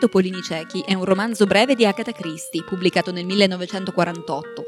topolini 0.00 0.40
ciechi 0.42 0.82
è 0.84 0.94
un 0.94 1.04
romanzo 1.04 1.44
breve 1.44 1.76
di 1.76 1.84
Agatha 1.84 2.10
Christie, 2.10 2.64
pubblicato 2.64 3.12
nel 3.12 3.26
1948. 3.26 4.64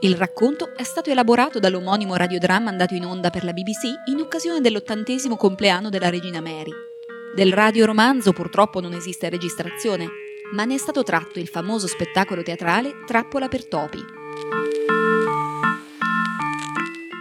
Il 0.00 0.16
racconto 0.16 0.74
è 0.74 0.82
stato 0.82 1.10
elaborato 1.10 1.58
dall'omonimo 1.58 2.16
radiodramma 2.16 2.70
andato 2.70 2.94
in 2.94 3.04
onda 3.04 3.30
per 3.30 3.44
la 3.44 3.52
BBC 3.52 4.08
in 4.10 4.20
occasione 4.20 4.60
dell'ottantesimo 4.60 5.36
compleanno 5.36 5.90
della 5.90 6.08
regina 6.08 6.40
Mary. 6.40 6.72
Del 7.34 7.52
radioromanzo 7.52 8.32
purtroppo 8.32 8.80
non 8.80 8.94
esiste 8.94 9.28
registrazione, 9.28 10.08
ma 10.52 10.64
ne 10.64 10.74
è 10.74 10.78
stato 10.78 11.02
tratto 11.02 11.38
il 11.38 11.48
famoso 11.48 11.86
spettacolo 11.86 12.42
teatrale 12.42 13.04
Trappola 13.06 13.48
per 13.48 13.66
topi. 13.66 14.02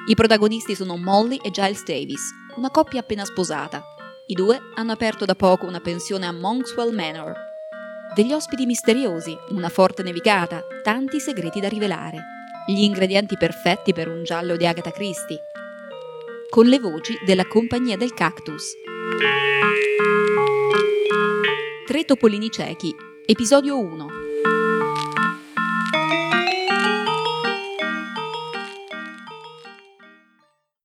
I 0.08 0.16
protagonisti 0.16 0.76
sono 0.76 0.98
Molly 0.98 1.40
e 1.41 1.52
Giles 1.52 1.84
Davis, 1.84 2.31
una 2.55 2.70
coppia 2.70 2.99
appena 2.99 3.26
sposata, 3.26 3.92
i 4.27 4.36
due 4.36 4.58
hanno 4.76 4.94
aperto 4.94 5.26
da 5.26 5.36
poco 5.36 5.66
una 5.66 5.82
pensione 5.82 6.26
a 6.26 6.31
Monkswell 6.31 6.95
Manor. 6.95 7.36
Degli 8.16 8.31
ospiti 8.31 8.66
misteriosi, 8.66 9.38
una 9.50 9.68
forte 9.68 10.02
nevicata, 10.02 10.64
tanti 10.81 11.20
segreti 11.20 11.59
da 11.59 11.68
rivelare. 11.68 12.20
Gli 12.66 12.84
ingredienti 12.84 13.36
perfetti 13.36 13.91
per 13.91 14.08
un 14.08 14.23
giallo 14.23 14.55
di 14.55 14.66
Agatha 14.66 14.91
Christie. 14.91 15.41
Con 16.50 16.67
le 16.67 16.80
voci 16.80 17.20
della 17.26 17.45
Compagnia 17.45 17.98
del 17.98 18.14
Cactus. 18.14 18.72
Tre 21.86 22.05
topolini 22.05 22.50
ciechi, 22.50 22.95
episodio 23.26 23.78
1. 23.78 24.08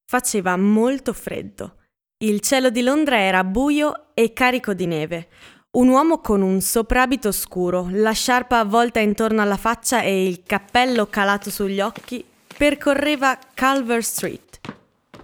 Faceva 0.06 0.56
molto 0.56 1.12
freddo. 1.12 1.77
Il 2.20 2.40
cielo 2.40 2.70
di 2.70 2.82
Londra 2.82 3.16
era 3.20 3.44
buio 3.44 4.06
e 4.12 4.32
carico 4.32 4.74
di 4.74 4.86
neve. 4.86 5.28
Un 5.76 5.86
uomo 5.86 6.18
con 6.18 6.42
un 6.42 6.60
soprabito 6.60 7.30
scuro, 7.30 7.86
la 7.92 8.10
sciarpa 8.10 8.58
avvolta 8.58 8.98
intorno 8.98 9.40
alla 9.40 9.56
faccia 9.56 10.02
e 10.02 10.26
il 10.26 10.42
cappello 10.44 11.06
calato 11.06 11.48
sugli 11.48 11.80
occhi, 11.80 12.24
percorreva 12.56 13.38
Culver 13.54 14.02
Street. 14.02 14.58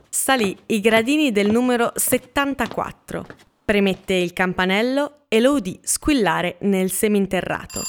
Salì 0.08 0.56
i 0.66 0.78
gradini 0.78 1.32
del 1.32 1.50
numero 1.50 1.90
74, 1.96 3.26
premette 3.64 4.14
il 4.14 4.32
campanello 4.32 5.22
e 5.26 5.40
lo 5.40 5.54
udì 5.54 5.76
squillare 5.82 6.58
nel 6.60 6.92
seminterrato. 6.92 7.82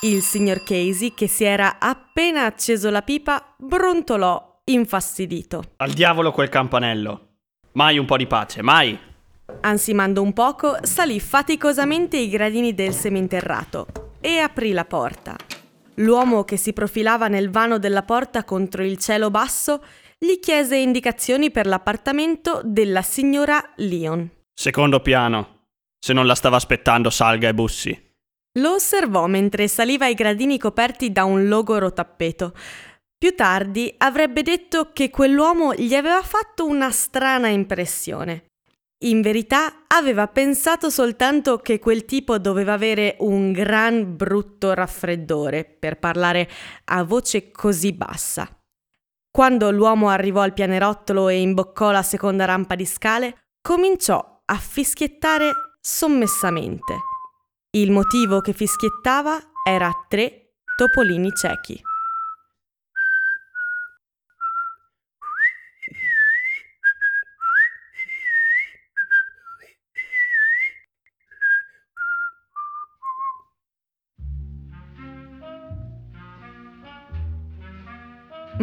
Il 0.00 0.22
signor 0.22 0.62
Casey, 0.62 1.12
che 1.12 1.26
si 1.26 1.44
era 1.44 1.76
appena 1.78 2.46
acceso 2.46 2.88
la 2.88 3.02
pipa, 3.02 3.54
brontolò 3.58 4.62
infastidito. 4.64 5.62
Al 5.76 5.92
diavolo 5.92 6.32
quel 6.32 6.48
campanello! 6.48 7.32
Mai 7.74 7.98
un 7.98 8.04
po' 8.04 8.16
di 8.16 8.28
pace, 8.28 8.62
mai! 8.62 8.96
Ansimando 9.62 10.22
un 10.22 10.32
poco, 10.32 10.76
salì 10.82 11.18
faticosamente 11.18 12.16
i 12.16 12.28
gradini 12.28 12.72
del 12.72 12.92
seminterrato 12.92 13.86
e 14.20 14.38
aprì 14.38 14.70
la 14.70 14.84
porta. 14.84 15.36
L'uomo 15.96 16.44
che 16.44 16.56
si 16.56 16.72
profilava 16.72 17.26
nel 17.26 17.50
vano 17.50 17.78
della 17.78 18.02
porta 18.02 18.44
contro 18.44 18.84
il 18.84 18.98
cielo 18.98 19.28
basso 19.30 19.82
gli 20.16 20.38
chiese 20.38 20.76
indicazioni 20.76 21.50
per 21.50 21.66
l'appartamento 21.66 22.60
della 22.62 23.02
signora 23.02 23.72
Leon. 23.76 24.30
Secondo 24.54 25.00
piano. 25.00 25.66
Se 25.98 26.12
non 26.12 26.26
la 26.26 26.36
stava 26.36 26.56
aspettando, 26.56 27.10
salga 27.10 27.48
e 27.48 27.54
bussi. 27.54 28.12
Lo 28.60 28.74
osservò 28.74 29.26
mentre 29.26 29.66
saliva 29.66 30.06
i 30.06 30.14
gradini 30.14 30.58
coperti 30.58 31.10
da 31.10 31.24
un 31.24 31.48
logoro 31.48 31.92
tappeto. 31.92 32.54
Più 33.24 33.34
tardi 33.34 33.94
avrebbe 33.96 34.42
detto 34.42 34.90
che 34.92 35.08
quell'uomo 35.08 35.72
gli 35.72 35.94
aveva 35.94 36.20
fatto 36.20 36.66
una 36.66 36.90
strana 36.90 37.48
impressione. 37.48 38.50
In 39.04 39.22
verità 39.22 39.84
aveva 39.86 40.28
pensato 40.28 40.90
soltanto 40.90 41.56
che 41.56 41.78
quel 41.78 42.04
tipo 42.04 42.36
doveva 42.36 42.74
avere 42.74 43.16
un 43.20 43.50
gran 43.50 44.14
brutto 44.14 44.74
raffreddore 44.74 45.64
per 45.64 45.98
parlare 45.98 46.50
a 46.84 47.02
voce 47.02 47.50
così 47.50 47.94
bassa. 47.94 48.46
Quando 49.30 49.70
l'uomo 49.70 50.10
arrivò 50.10 50.42
al 50.42 50.52
pianerottolo 50.52 51.30
e 51.30 51.40
imboccò 51.40 51.92
la 51.92 52.02
seconda 52.02 52.44
rampa 52.44 52.74
di 52.74 52.84
scale, 52.84 53.52
cominciò 53.62 54.42
a 54.44 54.56
fischiettare 54.56 55.50
sommessamente. 55.80 56.94
Il 57.70 57.90
motivo 57.90 58.42
che 58.42 58.52
fischiettava 58.52 59.40
era 59.66 59.90
tre 60.10 60.56
topolini 60.76 61.32
ciechi. 61.32 61.80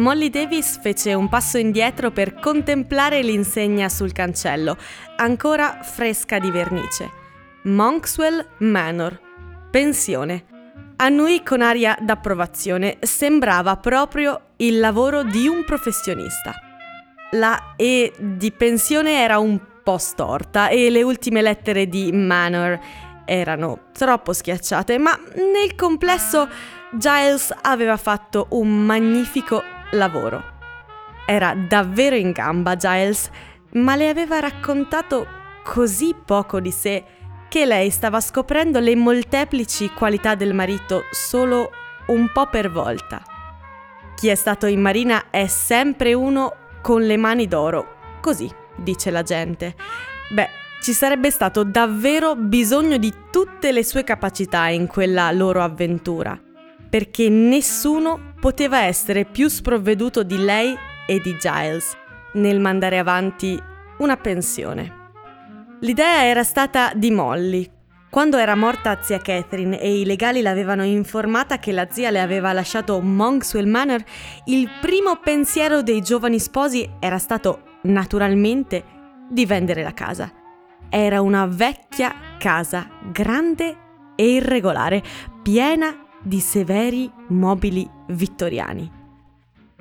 Molly 0.02 0.30
Davis 0.30 0.80
fece 0.80 1.14
un 1.14 1.28
passo 1.28 1.58
indietro 1.58 2.10
per 2.10 2.34
contemplare 2.40 3.22
l'insegna 3.22 3.88
sul 3.88 4.10
cancello, 4.10 4.76
ancora 5.14 5.78
fresca 5.84 6.40
di 6.40 6.50
vernice. 6.50 7.08
Monkswell 7.62 8.44
Manor. 8.58 9.20
Pensione. 9.70 10.44
Annui 10.96 11.44
con 11.44 11.62
aria 11.62 11.96
d'approvazione, 12.00 12.98
sembrava 13.00 13.76
proprio 13.76 14.54
il 14.56 14.80
lavoro 14.80 15.22
di 15.22 15.46
un 15.46 15.64
professionista. 15.64 16.52
La 17.30 17.74
E 17.76 18.12
di 18.18 18.50
pensione 18.50 19.22
era 19.22 19.38
un 19.38 19.60
po' 19.84 19.98
storta 19.98 20.66
e 20.66 20.90
le 20.90 21.04
ultime 21.04 21.42
lettere 21.42 21.86
di 21.86 22.10
Manor 22.10 22.76
erano 23.24 23.90
troppo 23.92 24.32
schiacciate, 24.32 24.98
ma 24.98 25.16
nel 25.36 25.76
complesso 25.76 26.48
Giles 26.90 27.54
aveva 27.62 27.96
fatto 27.96 28.48
un 28.50 28.84
magnifico 28.84 29.62
lavoro. 29.92 30.60
Era 31.26 31.54
davvero 31.54 32.16
in 32.16 32.32
gamba 32.32 32.76
Giles, 32.76 33.30
ma 33.72 33.96
le 33.96 34.08
aveva 34.08 34.40
raccontato 34.40 35.26
così 35.64 36.14
poco 36.14 36.60
di 36.60 36.70
sé 36.70 37.04
che 37.48 37.64
lei 37.64 37.90
stava 37.90 38.20
scoprendo 38.20 38.80
le 38.80 38.96
molteplici 38.96 39.90
qualità 39.90 40.34
del 40.34 40.54
marito 40.54 41.04
solo 41.10 41.70
un 42.06 42.30
po' 42.32 42.46
per 42.46 42.70
volta. 42.70 43.22
Chi 44.14 44.28
è 44.28 44.34
stato 44.34 44.66
in 44.66 44.80
marina 44.80 45.30
è 45.30 45.46
sempre 45.46 46.14
uno 46.14 46.54
con 46.80 47.02
le 47.02 47.16
mani 47.16 47.46
d'oro, 47.46 47.96
così 48.20 48.50
dice 48.76 49.10
la 49.10 49.22
gente. 49.22 49.74
Beh, 50.30 50.48
ci 50.80 50.92
sarebbe 50.92 51.30
stato 51.30 51.62
davvero 51.62 52.34
bisogno 52.34 52.96
di 52.96 53.12
tutte 53.30 53.70
le 53.70 53.84
sue 53.84 54.02
capacità 54.02 54.68
in 54.68 54.86
quella 54.86 55.30
loro 55.30 55.62
avventura 55.62 56.38
perché 56.92 57.30
nessuno 57.30 58.31
poteva 58.42 58.80
essere 58.80 59.24
più 59.24 59.46
sprovveduto 59.46 60.24
di 60.24 60.36
lei 60.36 60.76
e 61.06 61.20
di 61.20 61.36
Giles 61.38 61.96
nel 62.32 62.58
mandare 62.58 62.98
avanti 62.98 63.56
una 63.98 64.16
pensione. 64.16 65.10
L'idea 65.82 66.24
era 66.24 66.42
stata 66.42 66.90
di 66.92 67.12
Molly. 67.12 67.70
Quando 68.10 68.38
era 68.38 68.56
morta 68.56 69.00
zia 69.00 69.18
Catherine 69.18 69.80
e 69.80 70.00
i 70.00 70.04
legali 70.04 70.42
l'avevano 70.42 70.82
informata 70.82 71.60
che 71.60 71.70
la 71.70 71.86
zia 71.88 72.10
le 72.10 72.20
aveva 72.20 72.52
lasciato 72.52 73.00
Monkswell 73.00 73.68
Manor, 73.68 74.02
il 74.46 74.68
primo 74.80 75.20
pensiero 75.22 75.82
dei 75.82 76.02
giovani 76.02 76.40
sposi 76.40 76.96
era 76.98 77.18
stato, 77.18 77.78
naturalmente, 77.82 78.82
di 79.30 79.46
vendere 79.46 79.84
la 79.84 79.94
casa. 79.94 80.32
Era 80.90 81.20
una 81.20 81.46
vecchia 81.46 82.12
casa, 82.38 82.88
grande 83.08 83.76
e 84.16 84.32
irregolare, 84.32 85.00
piena 85.42 86.01
di 86.22 86.40
severi 86.40 87.10
mobili 87.28 87.88
vittoriani. 88.08 89.00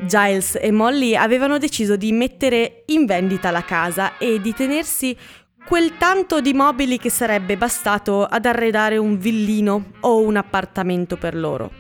Giles 0.04 0.58
e 0.60 0.72
Molly 0.72 1.16
avevano 1.16 1.60
deciso 1.60 1.96
di 1.96 2.12
mettere 2.12 2.84
in 2.88 3.06
vendita 3.06 3.52
la 3.52 3.64
casa 3.64 4.18
e 4.18 4.42
di 4.42 4.54
tenersi 4.54 5.16
quel 5.64 5.98
tanto 5.98 6.42
di 6.42 6.54
mobili 6.54 6.98
che 6.98 7.12
sarebbe 7.12 7.56
bastato 7.56 8.26
ad 8.26 8.46
arredare 8.46 8.98
un 8.98 9.18
villino 9.18 9.92
o 10.00 10.22
un 10.22 10.38
appartamento 10.38 11.18
per 11.18 11.36
loro. 11.36 11.72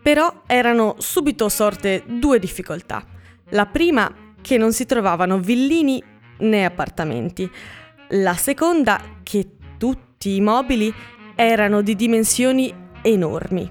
Però 0.00 0.42
erano 0.46 0.94
subito 0.98 1.48
sorte 1.48 2.04
due 2.06 2.38
difficoltà. 2.38 3.04
La 3.50 3.66
prima, 3.66 4.10
che 4.40 4.56
non 4.56 4.72
si 4.72 4.86
trovavano 4.86 5.38
villini 5.38 6.02
né 6.38 6.64
appartamenti. 6.64 7.48
La 8.10 8.34
seconda, 8.34 9.00
che 9.22 9.56
tutti 9.78 10.36
i 10.36 10.40
mobili 10.40 10.92
erano 11.34 11.82
di 11.82 11.96
dimensioni 11.96 12.72
enormi. 13.02 13.70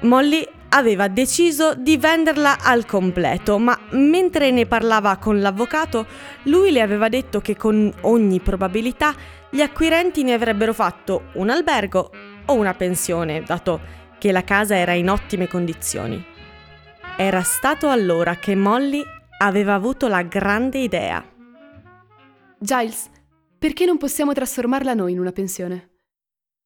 Molly 0.00 0.46
aveva 0.70 1.08
deciso 1.08 1.74
di 1.74 1.96
venderla 1.96 2.58
al 2.60 2.86
completo, 2.86 3.58
ma 3.58 3.78
mentre 3.90 4.50
ne 4.50 4.66
parlava 4.66 5.16
con 5.16 5.40
l'avvocato, 5.40 6.06
lui 6.44 6.70
le 6.70 6.80
aveva 6.80 7.08
detto 7.08 7.40
che 7.40 7.56
con 7.56 7.92
ogni 8.02 8.40
probabilità 8.40 9.14
gli 9.50 9.60
acquirenti 9.60 10.22
ne 10.22 10.34
avrebbero 10.34 10.72
fatto 10.72 11.30
un 11.34 11.50
albergo 11.50 12.10
o 12.46 12.54
una 12.54 12.74
pensione, 12.74 13.42
dato 13.42 13.80
che 14.18 14.32
la 14.32 14.44
casa 14.44 14.76
era 14.76 14.92
in 14.92 15.10
ottime 15.10 15.48
condizioni. 15.48 16.24
Era 17.16 17.42
stato 17.42 17.88
allora 17.88 18.36
che 18.36 18.54
Molly 18.54 19.02
aveva 19.38 19.74
avuto 19.74 20.06
la 20.06 20.22
grande 20.22 20.78
idea. 20.78 21.24
Giles, 22.58 23.10
Perché 23.58 23.84
non 23.84 23.98
possiamo 23.98 24.32
trasformarla 24.32 24.94
noi 24.94 25.12
in 25.12 25.18
una 25.18 25.32
pensione? 25.32 25.97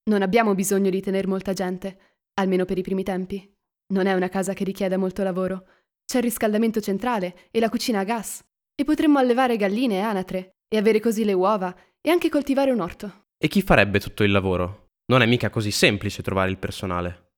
Non 0.05 0.23
abbiamo 0.23 0.55
bisogno 0.55 0.91
di 0.91 1.01
tenere 1.01 1.29
molta 1.29 1.53
gente, 1.53 1.97
almeno 2.35 2.65
per 2.65 2.77
i 2.77 2.83
primi 2.83 3.05
tempi. 3.05 3.49
Non 3.93 4.07
è 4.07 4.15
una 4.15 4.29
casa 4.29 4.53
che 4.53 4.65
richieda 4.65 4.97
molto 4.97 5.23
lavoro. 5.23 5.67
C'è 6.05 6.19
il 6.19 6.25
riscaldamento 6.25 6.81
centrale 6.81 7.49
e 7.53 7.61
la 7.61 7.69
cucina 7.69 8.01
a 8.01 8.05
gas. 8.05 8.43
E 8.75 8.85
potremmo 8.85 9.19
allevare 9.19 9.57
galline 9.57 9.97
e 9.97 10.01
anatre, 10.01 10.57
e 10.67 10.77
avere 10.77 10.99
così 10.99 11.25
le 11.25 11.35
uova, 11.35 11.73
e 12.01 12.11
anche 12.11 12.31
coltivare 12.31 12.73
un 12.73 12.81
orto. 12.81 13.27
E 13.39 13.47
chi 13.47 13.63
farebbe 13.63 14.01
tutto 14.01 14.25
il 14.25 14.33
lavoro? 14.33 14.89
Non 15.07 15.23
è 15.23 15.27
mica 15.27 15.51
così 15.51 15.71
semplice 15.71 16.23
trovare 16.23 16.51
il 16.51 16.59
personale. 16.59 17.35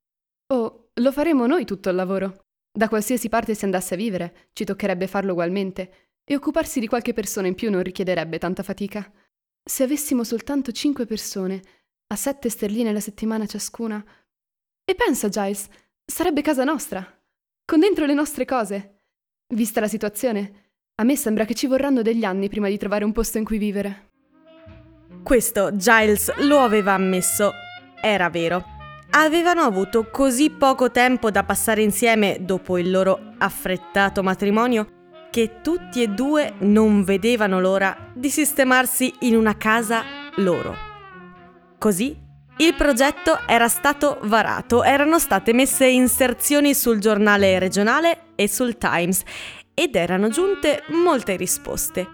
Oh, 0.55 0.91
lo 0.95 1.13
faremo 1.13 1.47
noi 1.47 1.67
tutto 1.67 1.91
il 1.91 1.97
lavoro. 1.97 2.47
Da 2.73 2.89
qualsiasi 2.89 3.29
parte 3.29 3.55
si 3.55 3.65
andasse 3.65 3.93
a 3.93 3.99
vivere, 3.99 4.49
ci 4.55 4.65
toccherebbe 4.65 5.07
farlo 5.07 5.33
ugualmente, 5.33 6.13
e 6.25 6.35
occuparsi 6.35 6.81
di 6.81 6.87
qualche 6.87 7.13
persona 7.13 7.47
in 7.47 7.55
più 7.55 7.71
non 7.71 7.83
richiederebbe 7.83 8.39
tanta 8.39 8.63
fatica. 8.63 9.13
Se 9.63 9.83
avessimo 9.83 10.25
soltanto 10.25 10.73
cinque 10.73 11.05
persone, 11.05 11.63
a 12.07 12.17
sette 12.17 12.49
sterline 12.49 12.93
la 12.93 13.01
settimana 13.01 13.47
ciascuna. 13.47 14.05
E 14.85 14.95
pensa, 14.95 15.29
Giles, 15.29 15.69
sarebbe 16.05 16.43
casa 16.43 16.65
nostra, 16.65 17.05
con 17.65 17.81
dentro 17.81 18.07
le 18.07 18.15
nostre 18.15 18.45
cose. 18.45 19.07
Vista 19.55 19.81
la 19.81 19.89
situazione, 19.89 20.65
a 20.97 21.05
me 21.05 21.17
sembra 21.17 21.45
che 21.45 21.55
ci 21.55 21.67
vorranno 21.67 22.03
degli 22.03 22.25
anni 22.25 22.49
prima 22.49 22.69
di 22.69 22.79
trovare 22.79 23.05
un 23.05 23.13
posto 23.13 23.39
in 23.39 23.45
cui 23.45 23.59
vivere. 23.59 24.11
Questo 25.23 25.75
Giles 25.75 26.35
lo 26.41 26.61
aveva 26.61 26.93
ammesso. 26.93 27.53
Era 28.01 28.29
vero. 28.29 28.65
Avevano 29.11 29.63
avuto 29.63 30.09
così 30.11 30.51
poco 30.51 30.91
tempo 30.91 31.31
da 31.31 31.45
passare 31.45 31.83
insieme 31.83 32.39
dopo 32.41 32.79
il 32.79 32.91
loro 32.91 33.35
affrettato 33.39 34.23
matrimonio 34.23 35.03
che 35.31 35.61
tutti 35.63 36.03
e 36.03 36.09
due 36.09 36.55
non 36.61 37.03
vedevano 37.03 37.59
l'ora 37.59 38.13
di 38.15 38.31
sistemarsi 38.31 39.13
in 39.21 39.35
una 39.35 39.57
casa 39.57 40.05
loro. 40.37 40.94
Così 41.85 42.17
il 42.57 42.75
progetto 42.77 43.41
era 43.47 43.69
stato 43.69 44.19
varato, 44.23 44.83
erano 44.83 45.19
state 45.19 45.53
messe 45.53 45.87
inserzioni 45.87 46.73
sul 46.73 46.99
giornale 46.99 47.59
regionale 47.59 48.29
e 48.37 48.49
sul 48.49 48.79
Times 48.79 49.23
ed 49.75 49.95
erano 49.95 50.31
giunte 50.31 50.85
molte 50.93 51.37
risposte. 51.37 52.09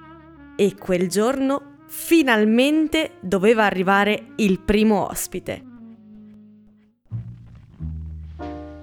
E 0.56 0.74
quel 0.74 1.08
giorno 1.08 1.76
finalmente 1.86 3.12
doveva 3.20 3.64
arrivare 3.64 4.32
il 4.38 4.58
primo 4.58 5.08
ospite. 5.08 5.62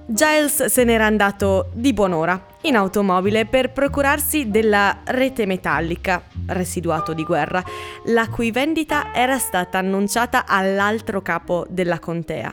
Giles 0.06 0.68
se 0.68 0.84
n'era 0.86 1.06
andato 1.06 1.70
di 1.74 1.92
buon'ora 1.92 2.42
in 2.68 2.76
automobile 2.76 3.46
per 3.46 3.72
procurarsi 3.72 4.50
della 4.50 5.02
rete 5.06 5.46
metallica, 5.46 6.24
residuato 6.48 7.14
di 7.14 7.24
guerra, 7.24 7.64
la 8.06 8.28
cui 8.30 8.52
vendita 8.52 9.14
era 9.14 9.38
stata 9.38 9.78
annunciata 9.78 10.46
all'altro 10.46 11.22
capo 11.22 11.66
della 11.70 12.00
contea. 12.00 12.52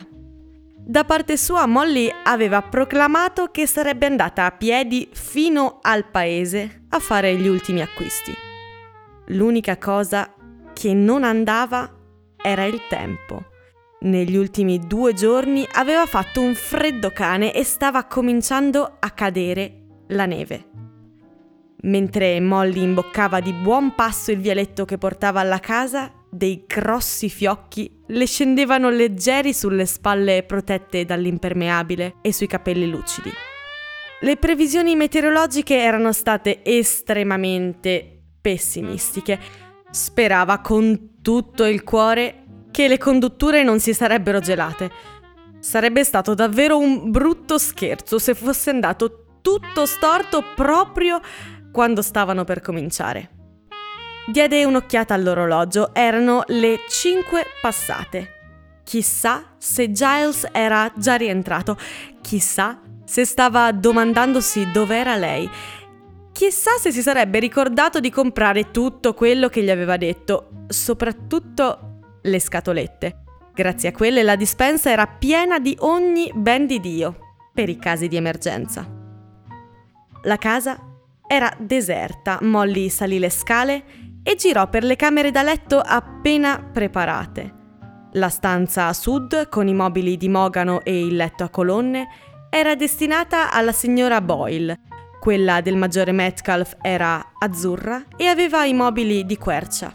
Da 0.87 1.03
parte 1.03 1.35
sua 1.35 1.65
Molly 1.65 2.11
aveva 2.23 2.61
proclamato 2.61 3.47
che 3.51 3.67
sarebbe 3.67 4.05
andata 4.05 4.45
a 4.45 4.51
piedi 4.51 5.09
fino 5.11 5.79
al 5.81 6.05
paese 6.05 6.85
a 6.89 6.99
fare 6.99 7.35
gli 7.35 7.47
ultimi 7.47 7.81
acquisti. 7.81 8.33
L'unica 9.27 9.77
cosa 9.77 10.33
che 10.73 10.93
non 10.93 11.23
andava 11.23 11.91
era 12.41 12.65
il 12.65 12.81
tempo 12.87 13.53
negli 14.05 14.35
ultimi 14.35 14.79
due 14.85 15.13
giorni 15.13 15.65
aveva 15.73 16.05
fatto 16.05 16.41
un 16.41 16.53
freddo 16.53 17.09
cane 17.11 17.53
e 17.53 17.63
stava 17.63 18.03
cominciando 18.05 18.97
a 18.99 19.09
cadere 19.09 19.84
la 20.07 20.25
neve. 20.25 20.69
Mentre 21.81 22.39
Molly 22.39 22.81
imboccava 22.81 23.39
di 23.39 23.53
buon 23.53 23.93
passo 23.93 24.31
il 24.31 24.39
vialetto 24.39 24.85
che 24.85 24.97
portava 24.97 25.39
alla 25.39 25.59
casa, 25.59 26.11
dei 26.29 26.65
grossi 26.67 27.29
fiocchi 27.29 28.01
le 28.07 28.25
scendevano 28.25 28.89
leggeri 28.89 29.53
sulle 29.53 29.85
spalle 29.85 30.43
protette 30.43 31.05
dall'impermeabile 31.05 32.15
e 32.21 32.33
sui 32.33 32.47
capelli 32.47 32.89
lucidi. 32.89 33.31
Le 34.21 34.37
previsioni 34.37 34.95
meteorologiche 34.95 35.77
erano 35.77 36.11
state 36.11 36.63
estremamente 36.63 38.21
pessimistiche. 38.41 39.39
Sperava 39.91 40.59
con 40.59 41.21
tutto 41.21 41.65
il 41.65 41.83
cuore 41.83 42.43
che 42.71 42.87
le 42.87 42.97
condutture 42.97 43.63
non 43.63 43.79
si 43.79 43.93
sarebbero 43.93 44.39
gelate. 44.39 44.91
Sarebbe 45.59 46.03
stato 46.03 46.33
davvero 46.33 46.77
un 46.77 47.11
brutto 47.11 47.57
scherzo 47.57 48.19
se 48.19 48.33
fosse 48.33 48.71
andato 48.71 49.24
tutto 49.45 49.85
storto 49.85 50.43
proprio 50.55 51.21
quando 51.71 52.01
stavano 52.01 52.45
per 52.45 52.61
cominciare. 52.61 53.29
Diede 54.25 54.65
un'occhiata 54.65 55.13
all'orologio, 55.13 55.93
erano 55.93 56.41
le 56.47 56.79
5 56.89 57.45
passate. 57.61 58.31
Chissà 58.83 59.53
se 59.59 59.91
Giles 59.91 60.49
era 60.51 60.91
già 60.95 61.13
rientrato, 61.13 61.77
chissà 62.21 62.81
se 63.03 63.23
stava 63.23 63.71
domandandosi 63.71 64.71
dov'era 64.71 65.15
lei, 65.15 65.47
chissà 66.31 66.71
se 66.79 66.91
si 66.91 67.03
sarebbe 67.03 67.37
ricordato 67.37 67.99
di 67.99 68.09
comprare 68.09 68.71
tutto 68.71 69.13
quello 69.13 69.47
che 69.47 69.61
gli 69.61 69.69
aveva 69.69 69.97
detto, 69.97 70.49
soprattutto 70.69 71.99
le 72.23 72.39
scatolette. 72.39 73.21
Grazie 73.53 73.89
a 73.89 73.91
quelle 73.91 74.23
la 74.23 74.35
dispensa 74.35 74.89
era 74.89 75.05
piena 75.05 75.59
di 75.59 75.75
ogni 75.81 76.31
ben 76.33 76.65
di 76.65 76.79
Dio, 76.79 77.15
per 77.53 77.69
i 77.69 77.77
casi 77.77 78.07
di 78.07 78.15
emergenza. 78.15 79.04
La 80.25 80.37
casa 80.37 80.75
era 81.27 81.53
deserta, 81.59 82.39
Molly 82.41 82.89
salì 82.89 83.19
le 83.19 83.29
scale 83.29 83.83
e 84.23 84.33
girò 84.33 84.67
per 84.69 84.83
le 84.83 84.95
camere 84.95 85.29
da 85.29 85.43
letto 85.43 85.79
appena 85.79 86.59
preparate. 86.59 87.53
La 88.13 88.29
stanza 88.29 88.87
a 88.87 88.93
sud, 88.93 89.49
con 89.49 89.67
i 89.67 89.75
mobili 89.75 90.17
di 90.17 90.27
mogano 90.27 90.81
e 90.83 90.99
il 91.05 91.15
letto 91.15 91.43
a 91.43 91.49
colonne, 91.49 92.07
era 92.49 92.73
destinata 92.73 93.51
alla 93.51 93.71
signora 93.71 94.19
Boyle. 94.19 94.79
Quella 95.19 95.61
del 95.61 95.75
maggiore 95.75 96.11
Metcalf 96.11 96.75
era 96.81 97.33
azzurra 97.37 98.05
e 98.17 98.25
aveva 98.25 98.65
i 98.65 98.73
mobili 98.73 99.25
di 99.25 99.37
quercia. 99.37 99.93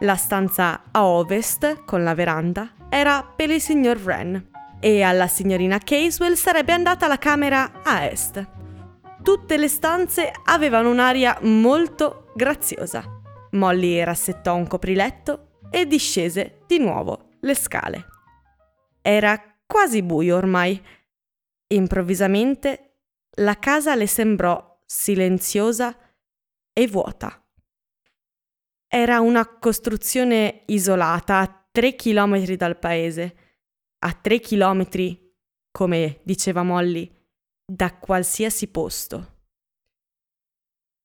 La 0.00 0.16
stanza 0.16 0.82
a 0.90 1.06
ovest, 1.06 1.84
con 1.86 2.04
la 2.04 2.14
veranda, 2.14 2.72
era 2.90 3.22
per 3.22 3.48
il 3.48 3.62
signor 3.62 3.98
Wren 3.98 4.48
e 4.78 5.02
alla 5.02 5.26
signorina 5.26 5.78
Caswell 5.78 6.34
sarebbe 6.34 6.72
andata 6.72 7.06
la 7.06 7.18
camera 7.18 7.80
a 7.82 8.04
est. 8.04 8.58
Tutte 9.22 9.58
le 9.58 9.68
stanze 9.68 10.32
avevano 10.44 10.90
un'aria 10.90 11.38
molto 11.42 12.32
graziosa. 12.34 13.04
Molly 13.52 14.02
rassettò 14.02 14.54
un 14.54 14.66
copriletto 14.66 15.58
e 15.70 15.86
discese 15.86 16.62
di 16.66 16.78
nuovo 16.78 17.28
le 17.40 17.54
scale. 17.54 18.06
Era 19.02 19.40
quasi 19.66 20.02
buio 20.02 20.36
ormai. 20.36 20.82
Improvvisamente 21.68 23.02
la 23.36 23.58
casa 23.58 23.94
le 23.94 24.06
sembrò 24.06 24.80
silenziosa 24.86 25.96
e 26.72 26.86
vuota. 26.88 27.44
Era 28.88 29.20
una 29.20 29.46
costruzione 29.46 30.62
isolata 30.66 31.38
a 31.38 31.66
tre 31.70 31.94
chilometri 31.94 32.56
dal 32.56 32.78
paese, 32.78 33.36
a 33.98 34.12
tre 34.12 34.40
chilometri, 34.40 35.30
come 35.70 36.20
diceva 36.24 36.62
Molly, 36.62 37.19
da 37.72 37.92
qualsiasi 37.92 38.66
posto. 38.66 39.34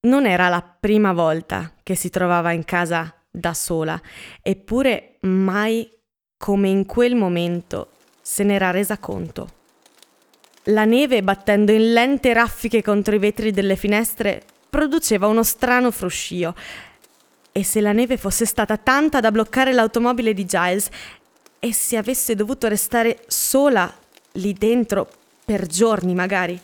Non 0.07 0.25
era 0.25 0.50
la 0.50 0.63
prima 0.63 1.13
volta 1.13 1.75
che 1.84 1.93
si 1.93 2.10
trovava 2.10 2.53
in 2.53 2.65
casa 2.65 3.13
da 3.29 3.53
sola, 3.53 4.01
eppure 4.41 5.17
mai 5.22 5.88
come 6.38 6.69
in 6.69 6.86
quel 6.86 7.15
momento 7.15 7.91
se 8.19 8.43
n'era 8.43 8.72
resa 8.72 8.98
conto. 8.98 9.53
La 10.69 10.86
neve, 10.86 11.22
battendo 11.22 11.72
in 11.72 11.93
lente 11.93 12.34
raffiche 12.34 12.81
contro 12.81 13.13
i 13.13 13.19
vetri 13.19 13.51
delle 13.51 13.75
finestre, 13.75 14.43
produceva 14.67 15.27
uno 15.27 15.43
strano 15.43 15.91
fruscio, 15.91 16.55
e 17.51 17.63
se 17.63 17.79
la 17.79 17.91
neve 17.91 18.17
fosse 18.17 18.45
stata 18.45 18.77
tanta 18.77 19.19
da 19.19 19.29
bloccare 19.29 19.72
l'automobile 19.72 20.34
di 20.34 20.45
Giles 20.45 20.89
e 21.60 21.74
se 21.74 21.95
avesse 21.95 22.34
dovuto 22.34 22.67
restare 22.67 23.24
sola 23.27 23.93
lì 24.34 24.53
dentro 24.53 25.07
per 25.46 25.68
giorni 25.68 26.16
magari. 26.16 26.60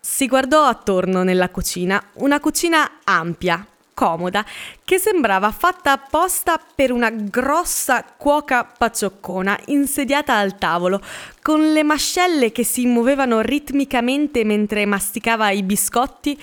Si 0.00 0.28
guardò 0.28 0.64
attorno 0.64 1.24
nella 1.24 1.48
cucina, 1.48 2.02
una 2.14 2.38
cucina 2.38 3.00
ampia, 3.04 3.66
comoda, 3.94 4.44
che 4.84 4.98
sembrava 4.98 5.50
fatta 5.50 5.92
apposta 5.92 6.60
per 6.74 6.92
una 6.92 7.10
grossa 7.10 8.04
cuoca 8.04 8.64
paccioccona 8.64 9.58
insediata 9.66 10.36
al 10.36 10.58
tavolo, 10.58 11.00
con 11.42 11.72
le 11.72 11.82
mascelle 11.82 12.52
che 12.52 12.64
si 12.64 12.86
muovevano 12.86 13.40
ritmicamente 13.40 14.44
mentre 14.44 14.84
masticava 14.84 15.50
i 15.50 15.62
biscotti 15.62 16.40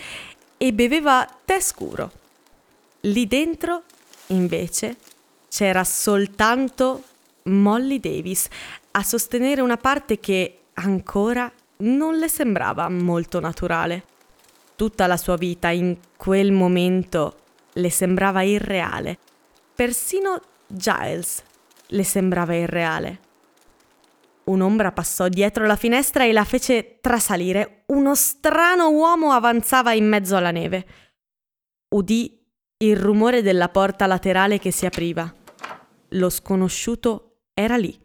e 0.57 0.73
beveva 0.73 1.27
tè 1.45 1.59
scuro. 1.59 2.11
Lì 3.01 3.27
dentro, 3.27 3.83
invece, 4.27 4.95
c'era 5.49 5.83
soltanto 5.83 7.03
Molly 7.43 7.99
Davis 7.99 8.47
a 8.91 9.03
sostenere 9.03 9.61
una 9.61 9.77
parte 9.77 10.19
che 10.19 10.60
ancora 10.73 11.51
non 11.77 12.17
le 12.17 12.27
sembrava 12.27 12.89
molto 12.89 13.39
naturale. 13.39 14.03
Tutta 14.75 15.07
la 15.07 15.17
sua 15.17 15.35
vita 15.35 15.69
in 15.69 15.97
quel 16.17 16.51
momento 16.51 17.37
le 17.73 17.89
sembrava 17.89 18.41
irreale. 18.41 19.17
Persino 19.73 20.39
Giles 20.67 21.43
le 21.87 22.03
sembrava 22.03 22.55
irreale. 22.55 23.19
Un'ombra 24.43 24.91
passò 24.91 25.27
dietro 25.27 25.65
la 25.65 25.75
finestra 25.75 26.25
e 26.25 26.31
la 26.31 26.43
fece 26.43 26.97
trasalire. 26.99 27.83
Uno 27.87 28.15
strano 28.15 28.89
uomo 28.89 29.31
avanzava 29.31 29.93
in 29.93 30.07
mezzo 30.07 30.35
alla 30.35 30.51
neve. 30.51 30.85
Udì 31.89 32.43
il 32.77 32.97
rumore 32.97 33.41
della 33.41 33.69
porta 33.69 34.07
laterale 34.07 34.57
che 34.57 34.71
si 34.71 34.85
apriva. 34.85 35.31
Lo 36.09 36.29
sconosciuto 36.29 37.43
era 37.53 37.77
lì, 37.77 37.97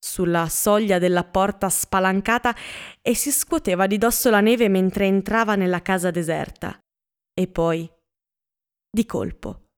sulla 0.00 0.48
soglia 0.48 0.98
della 0.98 1.24
porta 1.24 1.68
spalancata 1.68 2.56
e 3.02 3.14
si 3.14 3.30
scuoteva 3.30 3.86
di 3.86 3.98
dosso 3.98 4.30
la 4.30 4.40
neve 4.40 4.68
mentre 4.68 5.06
entrava 5.06 5.54
nella 5.54 5.82
casa 5.82 6.10
deserta. 6.10 6.80
E 7.32 7.46
poi, 7.46 7.88
di 8.90 9.06
colpo, 9.06 9.68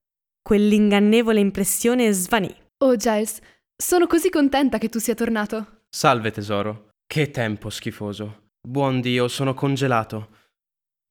quell'ingannevole 0.40 1.40
impressione 1.40 2.12
svanì. 2.12 2.54
Oh 2.84 2.96
Giles, 2.96 3.40
sono 3.76 4.06
così 4.06 4.30
contenta 4.30 4.78
che 4.78 4.88
tu 4.88 4.98
sia 4.98 5.14
tornato. 5.14 5.82
Salve 5.88 6.30
tesoro. 6.30 6.90
Che 7.06 7.30
tempo 7.30 7.68
schifoso. 7.68 8.50
Buon 8.66 9.00
Dio, 9.00 9.28
sono 9.28 9.54
congelato. 9.54 10.38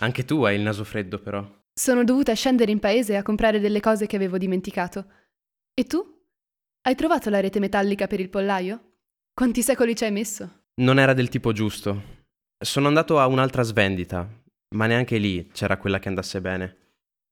Anche 0.01 0.25
tu 0.25 0.41
hai 0.43 0.55
il 0.55 0.61
naso 0.61 0.83
freddo, 0.83 1.19
però. 1.19 1.47
Sono 1.73 2.03
dovuta 2.03 2.33
scendere 2.33 2.71
in 2.71 2.79
paese 2.79 3.15
a 3.15 3.23
comprare 3.23 3.59
delle 3.59 3.79
cose 3.79 4.07
che 4.07 4.15
avevo 4.15 4.37
dimenticato. 4.37 5.05
E 5.73 5.83
tu? 5.83 6.03
Hai 6.81 6.95
trovato 6.95 7.29
la 7.29 7.39
rete 7.39 7.59
metallica 7.59 8.07
per 8.07 8.19
il 8.19 8.29
pollaio? 8.29 8.90
Quanti 9.41 9.63
secoli 9.63 9.95
ci 9.95 10.03
hai 10.03 10.11
messo? 10.11 10.65
Non 10.83 10.99
era 10.99 11.13
del 11.13 11.27
tipo 11.27 11.51
giusto. 11.51 12.19
Sono 12.63 12.87
andato 12.87 13.17
a 13.17 13.25
un'altra 13.25 13.63
svendita, 13.63 14.29
ma 14.75 14.85
neanche 14.85 15.17
lì 15.17 15.49
c'era 15.51 15.77
quella 15.77 15.97
che 15.97 16.09
andasse 16.09 16.39
bene. 16.41 16.77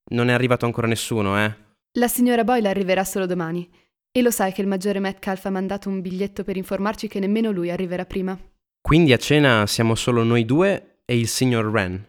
Non 0.05 0.29
è 0.29 0.33
arrivato 0.33 0.65
ancora 0.65 0.87
nessuno, 0.87 1.37
eh? 1.37 1.55
La 1.99 2.07
signora 2.07 2.43
Boyle 2.43 2.67
arriverà 2.67 3.03
solo 3.03 3.27
domani. 3.27 3.69
E 4.11 4.23
lo 4.23 4.31
sai 4.31 4.51
che 4.53 4.61
il 4.61 4.67
maggiore 4.67 4.97
Metcalf 4.97 5.45
ha 5.45 5.51
mandato 5.51 5.87
un 5.87 6.01
biglietto 6.01 6.43
per 6.43 6.57
informarci 6.57 7.07
che 7.07 7.19
nemmeno 7.19 7.51
lui 7.51 7.69
arriverà 7.69 8.05
prima. 8.05 8.35
Quindi 8.81 9.13
a 9.13 9.17
cena 9.17 9.67
siamo 9.67 9.93
solo 9.93 10.23
noi 10.23 10.45
due 10.45 11.01
e 11.05 11.15
il 11.15 11.27
signor 11.27 11.67
Wren. 11.67 12.03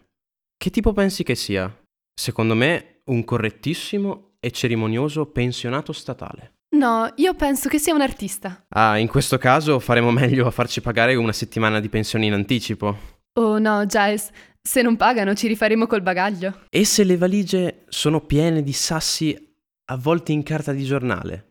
Che 0.57 0.69
tipo 0.71 0.93
pensi 0.93 1.21
che 1.21 1.35
sia? 1.35 1.71
Secondo 2.11 2.55
me, 2.55 3.01
un 3.05 3.23
correttissimo 3.23 4.37
e 4.39 4.49
cerimonioso 4.49 5.27
pensionato 5.27 5.93
statale. 5.93 6.60
No, 6.75 7.11
io 7.15 7.33
penso 7.33 7.67
che 7.67 7.79
sia 7.79 7.93
un 7.93 8.01
artista. 8.01 8.65
Ah, 8.69 8.97
in 8.97 9.07
questo 9.07 9.37
caso 9.37 9.79
faremo 9.79 10.09
meglio 10.11 10.47
a 10.47 10.51
farci 10.51 10.81
pagare 10.81 11.15
una 11.15 11.33
settimana 11.33 11.79
di 11.79 11.89
pensione 11.89 12.25
in 12.25 12.33
anticipo. 12.33 13.19
Oh 13.33 13.59
no, 13.59 13.85
Giles, 13.85 14.29
se 14.61 14.81
non 14.81 14.95
pagano 14.95 15.33
ci 15.33 15.47
rifaremo 15.47 15.87
col 15.87 16.01
bagaglio. 16.01 16.61
E 16.69 16.85
se 16.85 17.03
le 17.03 17.17
valigie 17.17 17.85
sono 17.89 18.21
piene 18.21 18.63
di 18.63 18.73
sassi 18.73 19.55
avvolti 19.85 20.31
in 20.31 20.43
carta 20.43 20.71
di 20.71 20.83
giornale? 20.83 21.47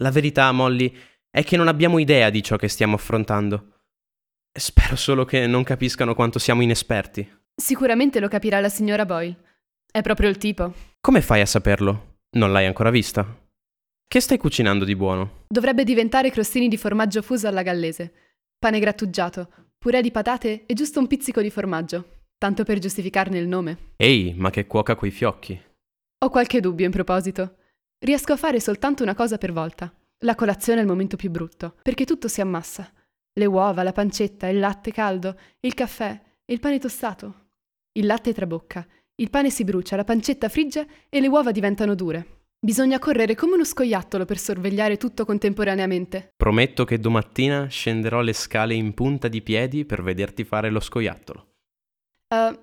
La 0.00 0.10
verità, 0.10 0.50
Molly, 0.52 0.94
è 1.30 1.42
che 1.42 1.56
non 1.56 1.68
abbiamo 1.68 1.98
idea 1.98 2.30
di 2.30 2.42
ciò 2.42 2.56
che 2.56 2.68
stiamo 2.68 2.96
affrontando. 2.96 3.72
Spero 4.52 4.96
solo 4.96 5.24
che 5.24 5.46
non 5.46 5.62
capiscano 5.62 6.14
quanto 6.14 6.38
siamo 6.38 6.62
inesperti. 6.62 7.28
Sicuramente 7.54 8.20
lo 8.20 8.28
capirà 8.28 8.60
la 8.60 8.68
signora 8.68 9.04
Boyle. 9.04 9.36
È 9.90 10.02
proprio 10.02 10.28
il 10.28 10.38
tipo. 10.38 10.72
Come 11.00 11.22
fai 11.22 11.40
a 11.40 11.46
saperlo? 11.46 12.18
Non 12.36 12.52
l'hai 12.52 12.66
ancora 12.66 12.90
vista? 12.90 13.26
Che 14.10 14.20
stai 14.20 14.38
cucinando 14.38 14.86
di 14.86 14.96
buono? 14.96 15.44
Dovrebbe 15.48 15.84
diventare 15.84 16.30
crostini 16.30 16.68
di 16.68 16.78
formaggio 16.78 17.20
fuso 17.20 17.46
alla 17.46 17.60
gallese, 17.60 18.10
pane 18.58 18.78
grattugiato, 18.78 19.50
purè 19.76 20.00
di 20.00 20.10
patate 20.10 20.64
e 20.64 20.72
giusto 20.72 20.98
un 20.98 21.06
pizzico 21.06 21.42
di 21.42 21.50
formaggio, 21.50 22.22
tanto 22.38 22.64
per 22.64 22.78
giustificarne 22.78 23.38
il 23.38 23.46
nome. 23.46 23.92
Ehi, 23.96 24.32
ma 24.34 24.48
che 24.48 24.66
cuoca 24.66 24.96
quei 24.96 25.10
fiocchi. 25.10 25.60
Ho 26.24 26.30
qualche 26.30 26.60
dubbio 26.60 26.86
in 26.86 26.90
proposito. 26.90 27.56
Riesco 27.98 28.32
a 28.32 28.38
fare 28.38 28.60
soltanto 28.60 29.02
una 29.02 29.14
cosa 29.14 29.36
per 29.36 29.52
volta. 29.52 29.94
La 30.20 30.34
colazione 30.34 30.78
è 30.78 30.82
il 30.84 30.88
momento 30.88 31.16
più 31.16 31.30
brutto, 31.30 31.74
perché 31.82 32.06
tutto 32.06 32.28
si 32.28 32.40
ammassa. 32.40 32.90
Le 33.30 33.44
uova, 33.44 33.82
la 33.82 33.92
pancetta, 33.92 34.48
il 34.48 34.58
latte 34.58 34.90
caldo, 34.90 35.38
il 35.60 35.74
caffè 35.74 36.18
e 36.46 36.52
il 36.54 36.60
pane 36.60 36.78
tostato. 36.78 37.50
Il 37.92 38.06
latte 38.06 38.32
trabocca, 38.32 38.86
il 39.16 39.28
pane 39.28 39.50
si 39.50 39.64
brucia, 39.64 39.96
la 39.96 40.04
pancetta 40.04 40.48
frigge 40.48 40.88
e 41.10 41.20
le 41.20 41.28
uova 41.28 41.52
diventano 41.52 41.94
dure. 41.94 42.36
Bisogna 42.60 42.98
correre 42.98 43.36
come 43.36 43.54
uno 43.54 43.64
scoiattolo 43.64 44.24
per 44.24 44.36
sorvegliare 44.36 44.96
tutto 44.96 45.24
contemporaneamente. 45.24 46.32
Prometto 46.36 46.84
che 46.84 46.98
domattina 46.98 47.68
scenderò 47.68 48.20
le 48.20 48.32
scale 48.32 48.74
in 48.74 48.94
punta 48.94 49.28
di 49.28 49.42
piedi 49.42 49.84
per 49.84 50.02
vederti 50.02 50.42
fare 50.42 50.68
lo 50.68 50.80
scoiattolo. 50.80 51.52
Uh, 52.34 52.58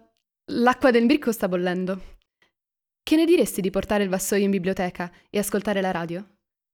l'acqua 0.52 0.92
del 0.92 1.06
bricco 1.06 1.32
sta 1.32 1.48
bollendo. 1.48 2.18
Che 3.02 3.16
ne 3.16 3.24
diresti 3.24 3.62
di 3.62 3.70
portare 3.70 4.04
il 4.04 4.10
vassoio 4.10 4.44
in 4.44 4.52
biblioteca 4.52 5.10
e 5.30 5.40
ascoltare 5.40 5.80
la 5.80 5.92
radio? 5.92 6.28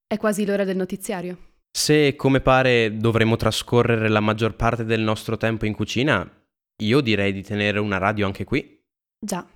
È 0.07 0.17
quasi 0.17 0.43
l'ora 0.43 0.63
del 0.63 0.77
notiziario. 0.77 1.49
Se, 1.69 2.15
come 2.15 2.41
pare, 2.41 2.97
dovremo 2.97 3.35
trascorrere 3.35 4.09
la 4.09 4.19
maggior 4.19 4.55
parte 4.55 4.83
del 4.83 5.01
nostro 5.01 5.37
tempo 5.37 5.67
in 5.67 5.75
cucina, 5.75 6.27
io 6.81 7.01
direi 7.01 7.31
di 7.33 7.43
tenere 7.43 7.77
una 7.77 7.99
radio 7.99 8.25
anche 8.25 8.45
qui. 8.45 8.81
Già. 9.19 9.47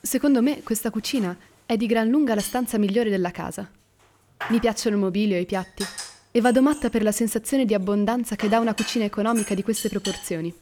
Secondo 0.00 0.40
me 0.40 0.62
questa 0.62 0.90
cucina 0.90 1.36
è 1.70 1.76
di 1.76 1.86
gran 1.86 2.08
lunga 2.08 2.34
la 2.34 2.40
stanza 2.40 2.78
migliore 2.78 3.10
della 3.10 3.30
casa. 3.30 3.70
Mi 4.48 4.58
piacciono 4.58 4.96
il 4.96 5.02
mobilio 5.02 5.36
e 5.36 5.42
i 5.42 5.46
piatti 5.46 5.84
e 6.32 6.40
vado 6.40 6.62
matta 6.62 6.90
per 6.90 7.04
la 7.04 7.12
sensazione 7.12 7.64
di 7.64 7.74
abbondanza 7.74 8.34
che 8.34 8.48
dà 8.48 8.58
una 8.58 8.74
cucina 8.74 9.04
economica 9.04 9.54
di 9.54 9.62
queste 9.62 9.88
proporzioni. 9.88 10.52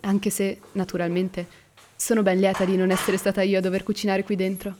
Anche 0.00 0.30
se, 0.30 0.58
naturalmente, 0.72 1.46
sono 1.94 2.24
ben 2.24 2.40
lieta 2.40 2.64
di 2.64 2.76
non 2.76 2.90
essere 2.90 3.18
stata 3.18 3.42
io 3.42 3.58
a 3.58 3.60
dover 3.60 3.84
cucinare 3.84 4.24
qui 4.24 4.34
dentro. 4.34 4.74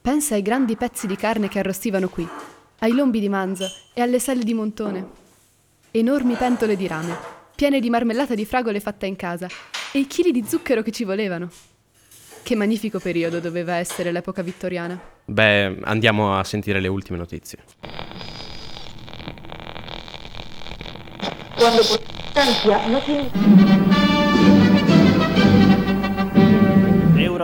Pensa 0.00 0.36
ai 0.36 0.42
grandi 0.42 0.76
pezzi 0.76 1.08
di 1.08 1.16
carne 1.16 1.48
che 1.48 1.58
arrostivano 1.58 2.08
qui, 2.08 2.28
ai 2.78 2.92
lombi 2.92 3.18
di 3.18 3.28
manzo 3.28 3.68
e 3.92 4.02
alle 4.02 4.20
selle 4.20 4.44
di 4.44 4.54
montone. 4.54 5.04
Enormi 5.90 6.34
pentole 6.34 6.76
di 6.76 6.86
rame, 6.86 7.16
piene 7.56 7.80
di 7.80 7.90
marmellata 7.90 8.36
di 8.36 8.44
fragole 8.44 8.78
fatta 8.78 9.04
in 9.04 9.16
casa, 9.16 9.48
e 9.90 9.98
i 9.98 10.06
chili 10.06 10.30
di 10.30 10.44
zucchero 10.46 10.82
che 10.82 10.92
ci 10.92 11.02
volevano. 11.02 11.69
Che 12.42 12.54
magnifico 12.56 12.98
periodo 12.98 13.40
doveva 13.40 13.74
essere 13.76 14.10
l'epoca 14.12 14.42
vittoriana. 14.42 15.00
Beh, 15.24 15.78
andiamo 15.82 16.36
a 16.36 16.44
sentire 16.44 16.80
le 16.80 16.88
ultime 16.88 17.18
notizie. 17.18 17.58
Quando 21.56 21.82
potencia 22.32 22.80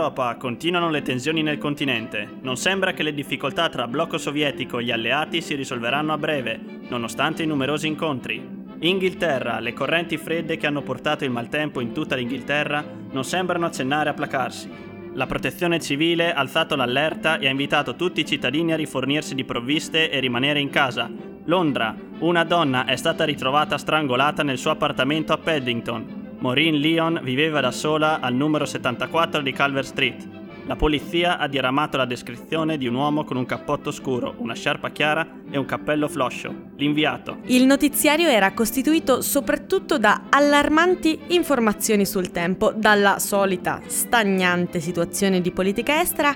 Europa 0.07 0.35
continuano 0.35 0.89
le 0.89 1.01
tensioni 1.01 1.43
nel 1.43 1.57
continente. 1.57 2.27
Non 2.41 2.57
sembra 2.57 2.93
che 2.93 3.03
le 3.03 3.13
difficoltà 3.13 3.69
tra 3.69 3.87
blocco 3.87 4.17
sovietico 4.17 4.79
e 4.79 4.85
gli 4.85 4.91
alleati 4.91 5.41
si 5.41 5.55
risolveranno 5.55 6.13
a 6.13 6.17
breve, 6.17 6.59
nonostante 6.87 7.43
i 7.43 7.47
numerosi 7.47 7.87
incontri. 7.87 8.55
Inghilterra, 8.79 9.59
le 9.59 9.73
correnti 9.73 10.17
fredde 10.17 10.57
che 10.57 10.67
hanno 10.67 10.81
portato 10.81 11.23
il 11.23 11.31
maltempo 11.31 11.79
in 11.79 11.93
tutta 11.93 12.15
l'Inghilterra 12.15 12.83
non 13.11 13.23
sembrano 13.23 13.65
accennare 13.65 14.09
a 14.09 14.13
placarsi. 14.13 14.86
La 15.17 15.25
protezione 15.25 15.79
civile 15.79 16.31
ha 16.31 16.39
alzato 16.39 16.75
l'allerta 16.75 17.39
e 17.39 17.47
ha 17.47 17.49
invitato 17.49 17.95
tutti 17.95 18.19
i 18.19 18.25
cittadini 18.25 18.73
a 18.73 18.75
rifornirsi 18.75 19.33
di 19.33 19.45
provviste 19.45 20.11
e 20.11 20.19
rimanere 20.19 20.59
in 20.59 20.69
casa. 20.69 21.09
Londra, 21.45 21.95
una 22.19 22.43
donna 22.43 22.85
è 22.85 22.95
stata 22.95 23.23
ritrovata 23.23 23.79
strangolata 23.79 24.43
nel 24.43 24.59
suo 24.59 24.69
appartamento 24.69 25.33
a 25.33 25.39
Paddington. 25.39 26.35
Maureen 26.37 26.75
Leon 26.75 27.21
viveva 27.23 27.61
da 27.61 27.71
sola 27.71 28.19
al 28.19 28.35
numero 28.35 28.65
74 28.65 29.41
di 29.41 29.51
Calvert 29.53 29.87
Street. 29.87 30.36
La 30.67 30.75
polizia 30.75 31.37
ha 31.37 31.47
diramato 31.47 31.95
la 31.95 32.03
descrizione 32.03 32.77
di 32.77 32.87
un 32.87 32.95
uomo 32.95 33.23
con 33.23 33.37
un 33.37 33.45
cappotto 33.45 33.89
scuro, 33.89 34.35
una 34.39 34.53
sciarpa 34.53 34.89
chiara 34.89 35.43
e 35.49 35.57
un 35.57 35.63
cappello 35.63 36.09
floscio. 36.09 36.71
L'inviato. 36.75 37.37
Il 37.45 37.65
notiziario 37.65 38.27
era 38.27 38.53
costituito 38.53 39.21
soprattutto 39.21 39.97
da 39.97 40.25
allarmanti 40.29 41.19
informazioni 41.27 42.05
sul 42.05 42.31
tempo, 42.31 42.73
dalla 42.73 43.17
solita 43.17 43.81
stagnante 43.85 44.81
situazione 44.81 45.39
di 45.39 45.51
politica 45.51 46.01
estera 46.01 46.35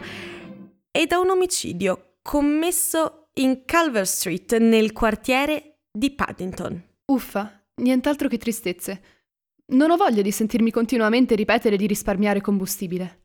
e 0.90 1.06
da 1.08 1.20
un 1.20 1.30
omicidio 1.30 2.20
commesso 2.22 3.32
in 3.34 3.64
Calvert 3.66 4.06
Street 4.06 4.58
nel 4.60 4.94
quartiere 4.94 5.80
di 5.92 6.10
Paddington. 6.10 6.82
Uffa, 7.08 7.66
nient'altro 7.82 8.30
che 8.30 8.38
tristezze. 8.38 9.02
Non 9.72 9.92
ho 9.92 9.98
voglia 9.98 10.22
di 10.22 10.32
sentirmi 10.32 10.72
continuamente 10.72 11.36
ripetere 11.36 11.76
di 11.76 11.86
risparmiare 11.86 12.40
combustibile. 12.40 13.21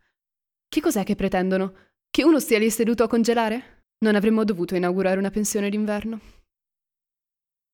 Che 0.76 0.82
cos'è 0.82 1.04
che 1.04 1.14
pretendono? 1.14 1.72
Che 2.10 2.22
uno 2.22 2.38
stia 2.38 2.58
lì 2.58 2.68
seduto 2.68 3.02
a 3.02 3.08
congelare? 3.08 3.84
Non 4.04 4.14
avremmo 4.14 4.44
dovuto 4.44 4.74
inaugurare 4.74 5.18
una 5.18 5.30
pensione 5.30 5.70
d'inverno. 5.70 6.20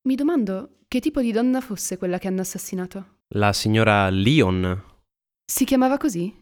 Mi 0.07 0.15
domando 0.15 0.79
che 0.87 1.01
tipo 1.01 1.21
di 1.21 1.33
donna 1.33 1.61
fosse 1.61 1.97
quella 1.97 2.19
che 2.19 2.29
hanno 2.29 2.43
assassinato. 2.43 3.23
La 3.35 3.53
signora 3.53 4.09
Leon. 4.09 5.01
Si 5.45 5.65
chiamava 5.65 5.97
così? 5.97 6.33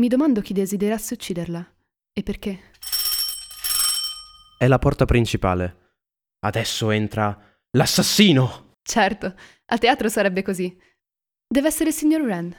Mi 0.00 0.08
domando 0.08 0.40
chi 0.40 0.54
desiderasse 0.54 1.12
ucciderla 1.12 1.76
e 2.14 2.22
perché. 2.22 2.60
È 4.56 4.66
la 4.66 4.78
porta 4.78 5.04
principale. 5.04 5.96
Adesso 6.46 6.90
entra 6.92 7.38
l'assassino. 7.72 8.76
Certo, 8.80 9.34
a 9.66 9.76
teatro 9.76 10.08
sarebbe 10.08 10.40
così. 10.40 10.74
Deve 11.46 11.68
essere 11.68 11.90
il 11.90 11.94
signor 11.94 12.22
Wren. 12.22 12.56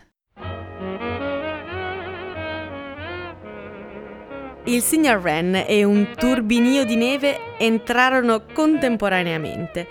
Il 4.70 4.84
signor 4.84 5.18
Wren 5.18 5.64
e 5.68 5.84
un 5.84 6.14
turbinio 6.16 6.86
di 6.86 6.96
neve 6.96 7.58
entrarono 7.58 8.46
contemporaneamente. 8.54 9.88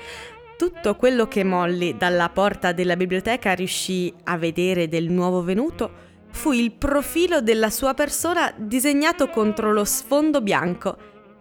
Tutto 0.57 0.95
quello 0.95 1.27
che 1.27 1.43
Molly 1.43 1.97
dalla 1.97 2.29
porta 2.29 2.71
della 2.71 2.95
biblioteca 2.95 3.55
riuscì 3.55 4.15
a 4.23 4.39
vedere 4.39 4.87
del 4.87 5.11
nuovo 5.11 5.43
venuto 5.43 5.91
fu 6.31 6.53
il 6.53 6.71
profilo 6.71 7.41
della 7.41 7.71
sua 7.71 7.93
persona 7.95 8.55
disegnato 8.57 9.29
contro 9.31 9.73
lo 9.73 9.85
sfondo 9.85 10.41
bianco 10.41 10.97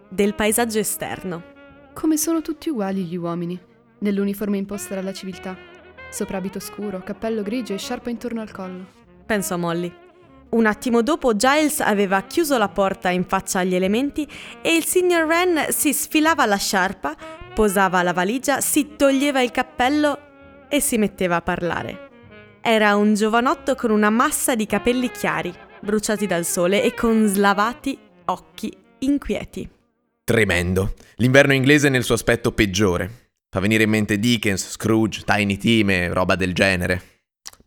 del 0.08 0.34
paesaggio 0.34 0.80
esterno. 0.80 1.44
Come 1.94 2.16
sono 2.16 2.42
tutti 2.42 2.70
uguali 2.70 3.04
gli 3.04 3.16
uomini, 3.16 3.56
nell'uniforme 4.00 4.56
imposta 4.56 4.96
dalla 4.96 5.12
civiltà. 5.12 5.56
Soprabito 6.10 6.58
scuro, 6.58 7.04
cappello 7.04 7.42
grigio 7.42 7.72
e 7.72 7.78
sciarpa 7.78 8.10
intorno 8.10 8.40
al 8.40 8.50
collo. 8.50 8.84
Pensò 9.24 9.56
Molly. 9.56 10.06
Un 10.50 10.64
attimo 10.64 11.02
dopo 11.02 11.36
Giles 11.36 11.80
aveva 11.80 12.22
chiuso 12.22 12.56
la 12.56 12.68
porta 12.68 13.10
in 13.10 13.24
faccia 13.24 13.58
agli 13.58 13.74
elementi 13.74 14.26
e 14.62 14.74
il 14.74 14.84
signor 14.84 15.24
Wren 15.26 15.66
si 15.68 15.92
sfilava 15.92 16.46
la 16.46 16.56
sciarpa, 16.56 17.14
posava 17.54 18.02
la 18.02 18.14
valigia, 18.14 18.62
si 18.62 18.96
toglieva 18.96 19.42
il 19.42 19.50
cappello 19.50 20.66
e 20.68 20.80
si 20.80 20.96
metteva 20.96 21.36
a 21.36 21.42
parlare. 21.42 22.08
Era 22.62 22.96
un 22.96 23.14
giovanotto 23.14 23.74
con 23.74 23.90
una 23.90 24.08
massa 24.08 24.54
di 24.54 24.64
capelli 24.64 25.10
chiari, 25.10 25.54
bruciati 25.80 26.26
dal 26.26 26.46
sole 26.46 26.82
e 26.82 26.94
con 26.94 27.26
slavati 27.26 27.98
occhi 28.24 28.74
inquieti. 29.00 29.68
Tremendo. 30.24 30.94
L'inverno 31.16 31.52
inglese 31.52 31.90
nel 31.90 32.04
suo 32.04 32.14
aspetto 32.14 32.52
peggiore. 32.52 33.30
Fa 33.50 33.60
venire 33.60 33.84
in 33.84 33.90
mente 33.90 34.18
Dickens, 34.18 34.70
Scrooge, 34.70 35.24
Tiny 35.24 35.56
Tim 35.58 35.90
e 35.90 36.12
roba 36.12 36.36
del 36.36 36.54
genere. 36.54 37.17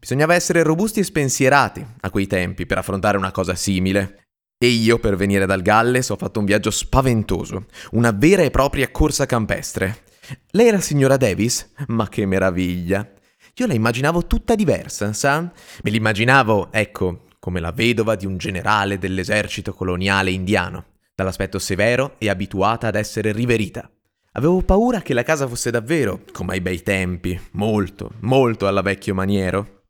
Bisognava 0.01 0.34
essere 0.34 0.63
robusti 0.63 1.00
e 1.00 1.03
spensierati 1.03 1.86
a 2.00 2.10
quei 2.10 2.25
tempi 2.25 2.65
per 2.65 2.79
affrontare 2.79 3.17
una 3.17 3.29
cosa 3.29 3.53
simile. 3.53 4.29
E 4.58 4.65
io, 4.65 4.98
per 4.98 5.15
venire 5.15 5.46
dal 5.46 5.62
Galles, 5.62 6.10
ho 6.10 6.15
fatto 6.15 6.39
un 6.39 6.46
viaggio 6.46 6.72
spaventoso, 6.72 7.67
una 7.91 8.10
vera 8.10 8.41
e 8.41 8.50
propria 8.50 8.89
corsa 8.89 9.27
campestre. 9.27 10.05
Lei 10.53 10.70
era 10.70 10.79
signora 10.79 11.17
Davis? 11.17 11.74
Ma 11.89 12.10
che 12.10 12.25
meraviglia! 12.25 13.08
Io 13.53 13.67
la 13.67 13.75
immaginavo 13.75 14.25
tutta 14.25 14.55
diversa, 14.55 15.13
sa? 15.13 15.39
Me 15.39 15.91
l'immaginavo, 15.91 16.72
ecco, 16.72 17.25
come 17.38 17.60
la 17.60 17.72
vedova 17.72 18.15
di 18.15 18.25
un 18.25 18.38
generale 18.38 18.98
dell'esercito 18.98 19.72
coloniale 19.75 20.31
indiano, 20.31 20.86
dall'aspetto 21.13 21.60
severo 21.60 22.15
e 22.17 22.27
abituata 22.27 22.88
ad 22.88 22.96
essere 22.96 23.31
riverita. 23.31 23.88
Avevo 24.31 24.63
paura 24.63 25.01
che 25.01 25.13
la 25.13 25.22
casa 25.22 25.48
fosse 25.48 25.70
davvero, 25.70 26.22
come 26.31 26.53
ai 26.53 26.62
bei 26.62 26.81
tempi, 26.81 27.39
molto, 27.51 28.13
molto 28.22 28.65
alla 28.65 28.81
vecchio 28.81 29.13
maniero. 29.13 29.80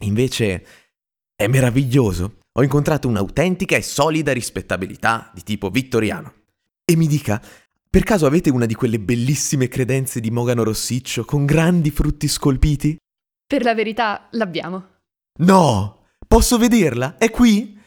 Invece 0.00 0.66
è 1.34 1.46
meraviglioso. 1.46 2.38
Ho 2.52 2.62
incontrato 2.62 3.08
un'autentica 3.08 3.76
e 3.76 3.82
solida 3.82 4.32
rispettabilità 4.32 5.30
di 5.34 5.42
tipo 5.42 5.68
vittoriano. 5.68 6.32
E 6.84 6.96
mi 6.96 7.06
dica, 7.06 7.42
per 7.88 8.02
caso 8.02 8.26
avete 8.26 8.50
una 8.50 8.66
di 8.66 8.74
quelle 8.74 8.98
bellissime 8.98 9.68
credenze 9.68 10.20
di 10.20 10.30
Mogano 10.30 10.62
Rossiccio 10.62 11.24
con 11.24 11.44
grandi 11.44 11.90
frutti 11.90 12.28
scolpiti? 12.28 12.96
Per 13.46 13.62
la 13.62 13.74
verità, 13.74 14.28
l'abbiamo. 14.32 14.86
No! 15.40 16.06
Posso 16.26 16.58
vederla? 16.58 17.16
È 17.18 17.30
qui? 17.30 17.78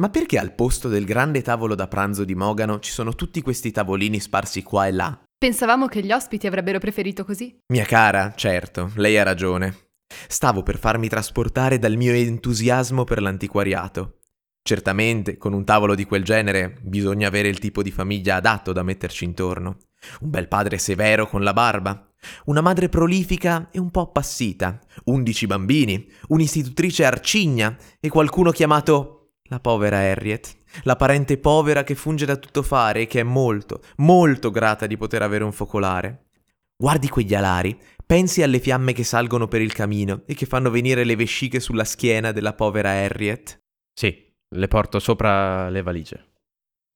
Ma 0.00 0.10
perché 0.10 0.38
al 0.38 0.52
posto 0.52 0.88
del 0.88 1.04
grande 1.04 1.42
tavolo 1.42 1.74
da 1.74 1.88
pranzo 1.88 2.24
di 2.24 2.34
Mogano 2.34 2.80
ci 2.80 2.90
sono 2.90 3.14
tutti 3.14 3.40
questi 3.40 3.70
tavolini 3.70 4.20
sparsi 4.20 4.62
qua 4.62 4.86
e 4.86 4.92
là? 4.92 5.18
Pensavamo 5.38 5.86
che 5.86 6.02
gli 6.02 6.12
ospiti 6.12 6.46
avrebbero 6.46 6.78
preferito 6.78 7.24
così. 7.24 7.56
Mia 7.72 7.84
cara, 7.84 8.34
certo, 8.34 8.90
lei 8.96 9.16
ha 9.16 9.22
ragione. 9.22 9.85
Stavo 10.28 10.62
per 10.62 10.78
farmi 10.78 11.08
trasportare 11.08 11.78
dal 11.78 11.96
mio 11.96 12.12
entusiasmo 12.12 13.04
per 13.04 13.20
l'antiquariato. 13.20 14.18
Certamente, 14.62 15.36
con 15.36 15.52
un 15.52 15.64
tavolo 15.64 15.94
di 15.94 16.04
quel 16.04 16.24
genere 16.24 16.78
bisogna 16.82 17.28
avere 17.28 17.48
il 17.48 17.58
tipo 17.58 17.82
di 17.82 17.90
famiglia 17.90 18.36
adatto 18.36 18.72
da 18.72 18.82
metterci 18.82 19.24
intorno. 19.24 19.76
Un 20.20 20.30
bel 20.30 20.48
padre 20.48 20.78
severo 20.78 21.28
con 21.28 21.42
la 21.42 21.52
barba, 21.52 22.10
una 22.46 22.60
madre 22.60 22.88
prolifica 22.88 23.68
e 23.70 23.78
un 23.78 23.90
po' 23.90 24.00
appassita, 24.00 24.80
undici 25.04 25.46
bambini, 25.46 26.10
un'istitutrice 26.28 27.04
arcigna 27.04 27.76
e 28.00 28.08
qualcuno 28.08 28.50
chiamato 28.50 29.16
la 29.48 29.60
povera 29.60 29.98
Harriet, 29.98 30.56
la 30.82 30.96
parente 30.96 31.38
povera 31.38 31.84
che 31.84 31.94
funge 31.94 32.26
da 32.26 32.36
tuttofare 32.36 33.02
e 33.02 33.06
che 33.06 33.20
è 33.20 33.22
molto, 33.22 33.80
molto 33.98 34.50
grata 34.50 34.86
di 34.86 34.96
poter 34.96 35.22
avere 35.22 35.44
un 35.44 35.52
focolare. 35.52 36.30
Guardi 36.76 37.08
quegli 37.08 37.34
alari, 37.34 37.78
pensi 38.06 38.42
alle 38.42 38.60
fiamme 38.60 38.92
che 38.92 39.04
salgono 39.04 39.48
per 39.48 39.60
il 39.60 39.72
camino 39.72 40.22
e 40.26 40.34
che 40.34 40.46
fanno 40.46 40.70
venire 40.70 41.04
le 41.04 41.16
vesciche 41.16 41.58
sulla 41.58 41.84
schiena 41.84 42.32
della 42.32 42.54
povera 42.54 42.90
Harriet. 42.90 43.60
Sì, 43.92 44.32
le 44.54 44.68
porto 44.68 45.00
sopra 45.00 45.68
le 45.68 45.82
valigie. 45.82 46.32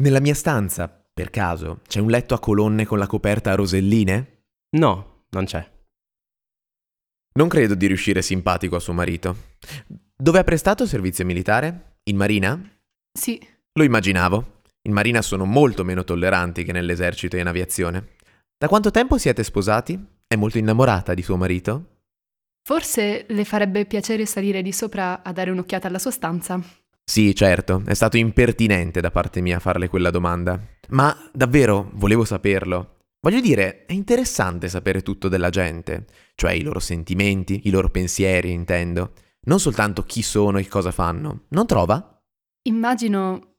Nella 0.03 0.20
mia 0.20 0.35
stanza, 0.35 0.88
per 1.12 1.31
caso, 1.31 1.81
c'è 1.87 2.01
un 2.01 2.09
letto 2.09 2.35
a 2.35 2.38
colonne 2.38 2.87
con 2.87 2.99
la 2.99 3.07
coperta 3.07 3.51
a 3.51 3.57
roselline? 3.57 4.44
No, 4.77 5.25
non 5.31 5.44
c'è. 5.44 5.68
Non 7.33 7.49
credo 7.49 7.75
di 7.75 7.87
riuscire 7.87 8.23
simpatico 8.23 8.77
a 8.77 8.81
suo 8.81 8.92
marito. 8.92 9.37
Dove 10.16 10.38
ha 10.38 10.44
prestato 10.44 10.87
servizio 10.87 11.25
militare? 11.25 11.99
In 12.05 12.16
marina? 12.16 12.61
Sì, 13.12 13.38
Lo 13.75 13.85
immaginavo. 13.85 14.62
In 14.83 14.92
marina 14.92 15.23
sono 15.23 15.44
molto 15.44 15.85
meno 15.85 16.03
tolleranti 16.03 16.64
che 16.64 16.73
nell'esercito 16.73 17.37
e 17.37 17.40
in 17.40 17.46
aviazione. 17.46 18.16
Da 18.59 18.66
quanto 18.66 18.90
tempo 18.90 19.16
siete 19.16 19.44
sposati? 19.44 19.99
È 20.33 20.37
molto 20.37 20.59
innamorata 20.59 21.12
di 21.12 21.23
suo 21.23 21.37
marito? 21.37 21.87
forse 22.62 23.25
le 23.29 23.45
farebbe 23.45 23.85
piacere 23.85 24.25
salire 24.27 24.62
di 24.62 24.71
sopra 24.71 25.25
a 25.25 25.33
dare 25.33 25.51
un'occhiata 25.51 25.88
alla 25.88 25.99
sua 25.99 26.12
stanza. 26.12 26.62
Sì, 27.03 27.35
certo, 27.35 27.83
è 27.85 27.95
stato 27.95 28.16
impertinente 28.16 29.01
da 29.01 29.11
parte 29.11 29.40
mia 29.40 29.59
farle 29.59 29.88
quella 29.88 30.11
domanda. 30.11 30.61
Ma 30.90 31.16
davvero 31.33 31.90
volevo 31.95 32.25
saperlo. 32.25 32.99
Voglio 33.21 33.40
dire, 33.40 33.87
è 33.87 33.93
interessante 33.93 34.69
sapere 34.69 35.03
tutto 35.03 35.27
della 35.27 35.51
gente, 35.51 36.07
cioè 36.37 36.53
i 36.53 36.62
loro 36.62 36.79
sentimenti, 36.79 37.62
i 37.64 37.71
loro 37.71 37.88
pensieri, 37.88 38.53
intendo. 38.53 39.14
Non 39.47 39.59
soltanto 39.59 40.05
chi 40.05 40.23
sono 40.23 40.59
e 40.59 40.69
cosa 40.69 40.93
fanno. 40.93 41.47
Non 41.49 41.66
trova? 41.66 42.23
Immagino 42.69 43.57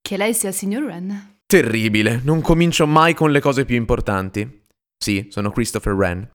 che 0.00 0.16
lei 0.16 0.32
sia 0.32 0.50
il 0.50 0.54
signor 0.54 0.84
Wren. 0.84 1.38
Terribile, 1.44 2.20
non 2.22 2.40
comincio 2.40 2.86
mai 2.86 3.14
con 3.14 3.32
le 3.32 3.40
cose 3.40 3.64
più 3.64 3.74
importanti. 3.74 4.62
Sì, 5.04 5.26
sono 5.28 5.50
Christopher 5.50 5.92
Wren. 5.92 6.30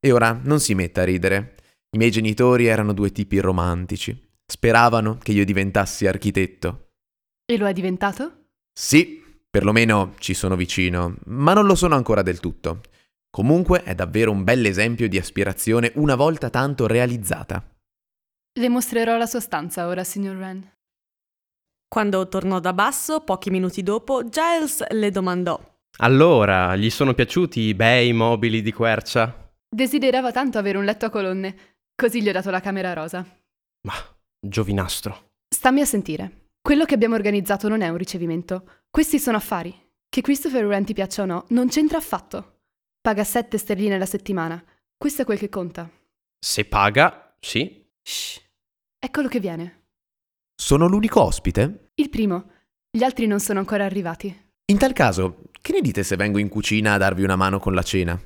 E 0.00 0.12
ora 0.12 0.32
non 0.42 0.60
si 0.60 0.74
metta 0.74 1.02
a 1.02 1.04
ridere. 1.04 1.56
I 1.90 1.98
miei 1.98 2.10
genitori 2.10 2.64
erano 2.64 2.94
due 2.94 3.12
tipi 3.12 3.38
romantici. 3.38 4.18
Speravano 4.50 5.18
che 5.18 5.32
io 5.32 5.44
diventassi 5.44 6.06
architetto. 6.06 6.92
E 7.44 7.58
lo 7.58 7.66
è 7.66 7.74
diventato? 7.74 8.46
Sì, 8.72 9.22
perlomeno 9.50 10.14
ci 10.20 10.32
sono 10.32 10.56
vicino, 10.56 11.16
ma 11.26 11.52
non 11.52 11.66
lo 11.66 11.74
sono 11.74 11.96
ancora 11.96 12.22
del 12.22 12.40
tutto. 12.40 12.80
Comunque 13.28 13.82
è 13.82 13.94
davvero 13.94 14.30
un 14.30 14.42
bell'esempio 14.42 15.06
di 15.06 15.18
aspirazione 15.18 15.92
una 15.96 16.14
volta 16.14 16.48
tanto 16.48 16.86
realizzata. 16.86 17.62
Le 18.58 18.68
mostrerò 18.70 19.18
la 19.18 19.26
sua 19.26 19.40
stanza 19.40 19.86
ora, 19.86 20.02
signor 20.02 20.36
Wren. 20.36 20.66
Quando 21.86 22.26
tornò 22.28 22.58
da 22.58 22.72
basso, 22.72 23.20
pochi 23.20 23.50
minuti 23.50 23.82
dopo, 23.82 24.26
Giles 24.30 24.82
le 24.92 25.10
domandò. 25.10 25.60
Allora, 26.00 26.76
gli 26.76 26.90
sono 26.90 27.12
piaciuti 27.12 27.60
i 27.60 27.74
bei 27.74 28.12
mobili 28.12 28.62
di 28.62 28.72
quercia? 28.72 29.50
Desiderava 29.68 30.30
tanto 30.30 30.56
avere 30.56 30.78
un 30.78 30.84
letto 30.84 31.06
a 31.06 31.10
colonne, 31.10 31.56
così 31.96 32.22
gli 32.22 32.28
ho 32.28 32.32
dato 32.32 32.50
la 32.50 32.60
camera 32.60 32.92
rosa. 32.92 33.26
Ma, 33.82 33.94
giovinastro. 34.38 35.30
Stammi 35.52 35.80
a 35.80 35.84
sentire. 35.84 36.50
Quello 36.60 36.84
che 36.84 36.94
abbiamo 36.94 37.16
organizzato 37.16 37.68
non 37.68 37.80
è 37.80 37.88
un 37.88 37.96
ricevimento. 37.96 38.82
Questi 38.88 39.18
sono 39.18 39.38
affari. 39.38 39.74
Che 40.08 40.20
Christopher 40.20 40.66
Wren 40.66 40.84
ti 40.84 40.94
piaccia 40.94 41.22
o 41.22 41.26
no, 41.26 41.46
non 41.48 41.68
c'entra 41.68 41.98
affatto. 41.98 42.60
Paga 43.00 43.24
7 43.24 43.58
sterline 43.58 43.98
la 43.98 44.06
settimana. 44.06 44.62
Questo 44.96 45.22
è 45.22 45.24
quel 45.24 45.38
che 45.38 45.48
conta. 45.48 45.90
Se 46.38 46.64
paga, 46.64 47.34
sì. 47.40 47.84
Shh. 48.00 48.40
Eccolo 49.00 49.26
che 49.26 49.40
viene. 49.40 49.86
Sono 50.54 50.86
l'unico 50.86 51.22
ospite? 51.22 51.90
Il 51.94 52.08
primo. 52.08 52.52
Gli 52.88 53.02
altri 53.02 53.26
non 53.26 53.40
sono 53.40 53.58
ancora 53.58 53.84
arrivati. 53.84 54.46
In 54.70 54.76
tal 54.76 54.92
caso, 54.92 55.44
che 55.68 55.74
ne 55.74 55.80
dite 55.82 56.02
se 56.02 56.16
vengo 56.16 56.38
in 56.38 56.48
cucina 56.48 56.94
a 56.94 56.96
darvi 56.96 57.22
una 57.22 57.36
mano 57.36 57.58
con 57.58 57.74
la 57.74 57.82
cena? 57.82 58.18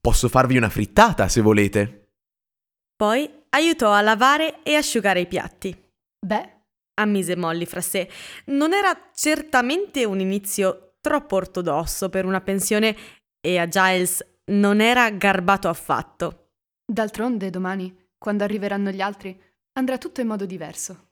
Posso 0.00 0.28
farvi 0.28 0.56
una 0.56 0.68
frittata 0.68 1.28
se 1.28 1.40
volete. 1.40 2.08
Poi 2.96 3.30
aiutò 3.50 3.92
a 3.92 4.00
lavare 4.00 4.60
e 4.64 4.74
asciugare 4.74 5.20
i 5.20 5.28
piatti. 5.28 5.72
Beh, 6.18 6.62
ammise 6.94 7.36
Molly 7.36 7.64
fra 7.64 7.80
sé. 7.80 8.10
Non 8.46 8.72
era 8.72 9.10
certamente 9.14 10.04
un 10.04 10.18
inizio 10.18 10.96
troppo 11.00 11.36
ortodosso 11.36 12.08
per 12.08 12.24
una 12.24 12.40
pensione 12.40 12.96
e 13.40 13.56
a 13.56 13.68
Giles 13.68 14.40
non 14.46 14.80
era 14.80 15.08
garbato 15.10 15.68
affatto. 15.68 16.48
d'altronde 16.84 17.50
domani, 17.50 17.96
quando 18.18 18.42
arriveranno 18.42 18.90
gli 18.90 19.00
altri, 19.00 19.40
andrà 19.74 19.96
tutto 19.96 20.22
in 20.22 20.26
modo 20.26 20.44
diverso. 20.44 21.10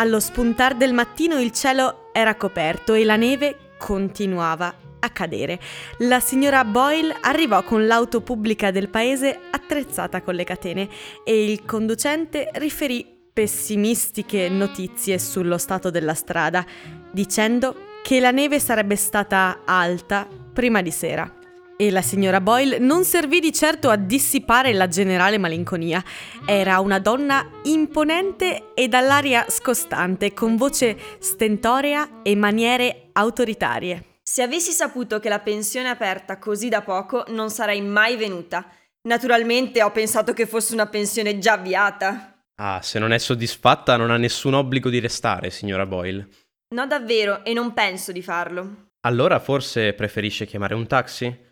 Allo 0.00 0.20
spuntar 0.20 0.76
del 0.76 0.92
mattino 0.92 1.40
il 1.40 1.50
cielo 1.50 2.10
era 2.12 2.36
coperto 2.36 2.94
e 2.94 3.04
la 3.04 3.16
neve 3.16 3.72
continuava 3.78 4.72
a 5.00 5.10
cadere. 5.10 5.58
La 5.98 6.20
signora 6.20 6.64
Boyle 6.64 7.16
arrivò 7.20 7.64
con 7.64 7.84
l'auto 7.84 8.20
pubblica 8.20 8.70
del 8.70 8.90
paese 8.90 9.40
attrezzata 9.50 10.22
con 10.22 10.36
le 10.36 10.44
catene 10.44 10.88
e 11.24 11.50
il 11.50 11.64
conducente 11.64 12.48
riferì 12.54 13.04
pessimistiche 13.32 14.48
notizie 14.48 15.18
sullo 15.18 15.58
stato 15.58 15.90
della 15.90 16.14
strada, 16.14 16.64
dicendo 17.10 17.86
che 18.04 18.20
la 18.20 18.30
neve 18.30 18.60
sarebbe 18.60 18.94
stata 18.94 19.62
alta 19.64 20.28
prima 20.52 20.80
di 20.80 20.92
sera. 20.92 21.37
E 21.80 21.92
la 21.92 22.02
signora 22.02 22.40
Boyle 22.40 22.78
non 22.78 23.04
servì 23.04 23.38
di 23.38 23.52
certo 23.52 23.88
a 23.88 23.94
dissipare 23.94 24.72
la 24.72 24.88
generale 24.88 25.38
malinconia. 25.38 26.02
Era 26.44 26.80
una 26.80 26.98
donna 26.98 27.48
imponente 27.62 28.74
e 28.74 28.88
dall'aria 28.88 29.46
scostante, 29.48 30.34
con 30.34 30.56
voce 30.56 30.98
stentorea 31.20 32.22
e 32.24 32.34
maniere 32.34 33.10
autoritarie. 33.12 34.18
Se 34.24 34.42
avessi 34.42 34.72
saputo 34.72 35.20
che 35.20 35.28
la 35.28 35.38
pensione 35.38 35.86
è 35.86 35.92
aperta 35.92 36.40
così 36.40 36.68
da 36.68 36.82
poco, 36.82 37.22
non 37.28 37.48
sarei 37.48 37.80
mai 37.80 38.16
venuta. 38.16 38.68
Naturalmente 39.02 39.80
ho 39.80 39.92
pensato 39.92 40.32
che 40.32 40.46
fosse 40.46 40.74
una 40.74 40.88
pensione 40.88 41.38
già 41.38 41.52
avviata. 41.52 42.42
Ah, 42.56 42.82
se 42.82 42.98
non 42.98 43.12
è 43.12 43.18
soddisfatta 43.18 43.96
non 43.96 44.10
ha 44.10 44.16
nessun 44.16 44.54
obbligo 44.54 44.90
di 44.90 44.98
restare, 44.98 45.50
signora 45.50 45.86
Boyle. 45.86 46.28
No, 46.74 46.88
davvero, 46.88 47.44
e 47.44 47.52
non 47.52 47.72
penso 47.72 48.10
di 48.10 48.20
farlo. 48.20 48.88
Allora 49.02 49.38
forse 49.38 49.92
preferisce 49.92 50.44
chiamare 50.44 50.74
un 50.74 50.88
taxi? 50.88 51.46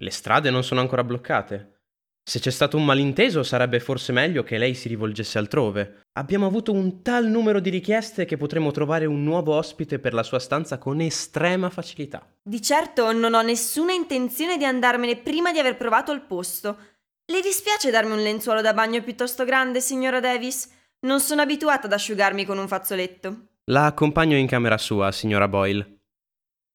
Le 0.00 0.10
strade 0.10 0.50
non 0.50 0.64
sono 0.64 0.80
ancora 0.80 1.04
bloccate. 1.04 1.80
Se 2.24 2.38
c'è 2.38 2.50
stato 2.50 2.76
un 2.76 2.84
malinteso 2.84 3.42
sarebbe 3.42 3.80
forse 3.80 4.12
meglio 4.12 4.44
che 4.44 4.56
lei 4.56 4.74
si 4.74 4.86
rivolgesse 4.86 5.38
altrove. 5.38 6.02
Abbiamo 6.12 6.46
avuto 6.46 6.72
un 6.72 7.02
tal 7.02 7.26
numero 7.26 7.58
di 7.58 7.68
richieste 7.68 8.24
che 8.24 8.36
potremo 8.36 8.70
trovare 8.70 9.06
un 9.06 9.24
nuovo 9.24 9.54
ospite 9.54 9.98
per 9.98 10.14
la 10.14 10.22
sua 10.22 10.38
stanza 10.38 10.78
con 10.78 11.00
estrema 11.00 11.68
facilità. 11.68 12.24
Di 12.40 12.62
certo 12.62 13.12
non 13.12 13.34
ho 13.34 13.42
nessuna 13.42 13.92
intenzione 13.92 14.56
di 14.56 14.64
andarmene 14.64 15.16
prima 15.16 15.50
di 15.50 15.58
aver 15.58 15.76
provato 15.76 16.12
il 16.12 16.20
posto. 16.20 16.78
Le 17.24 17.40
dispiace 17.40 17.90
darmi 17.90 18.12
un 18.12 18.22
lenzuolo 18.22 18.60
da 18.60 18.72
bagno 18.72 19.02
piuttosto 19.02 19.44
grande, 19.44 19.80
signora 19.80 20.20
Davis? 20.20 20.70
Non 21.00 21.20
sono 21.20 21.42
abituata 21.42 21.86
ad 21.86 21.92
asciugarmi 21.92 22.44
con 22.44 22.58
un 22.58 22.68
fazzoletto. 22.68 23.46
La 23.64 23.86
accompagno 23.86 24.36
in 24.36 24.46
camera 24.46 24.78
sua, 24.78 25.10
signora 25.10 25.48
Boyle. 25.48 25.98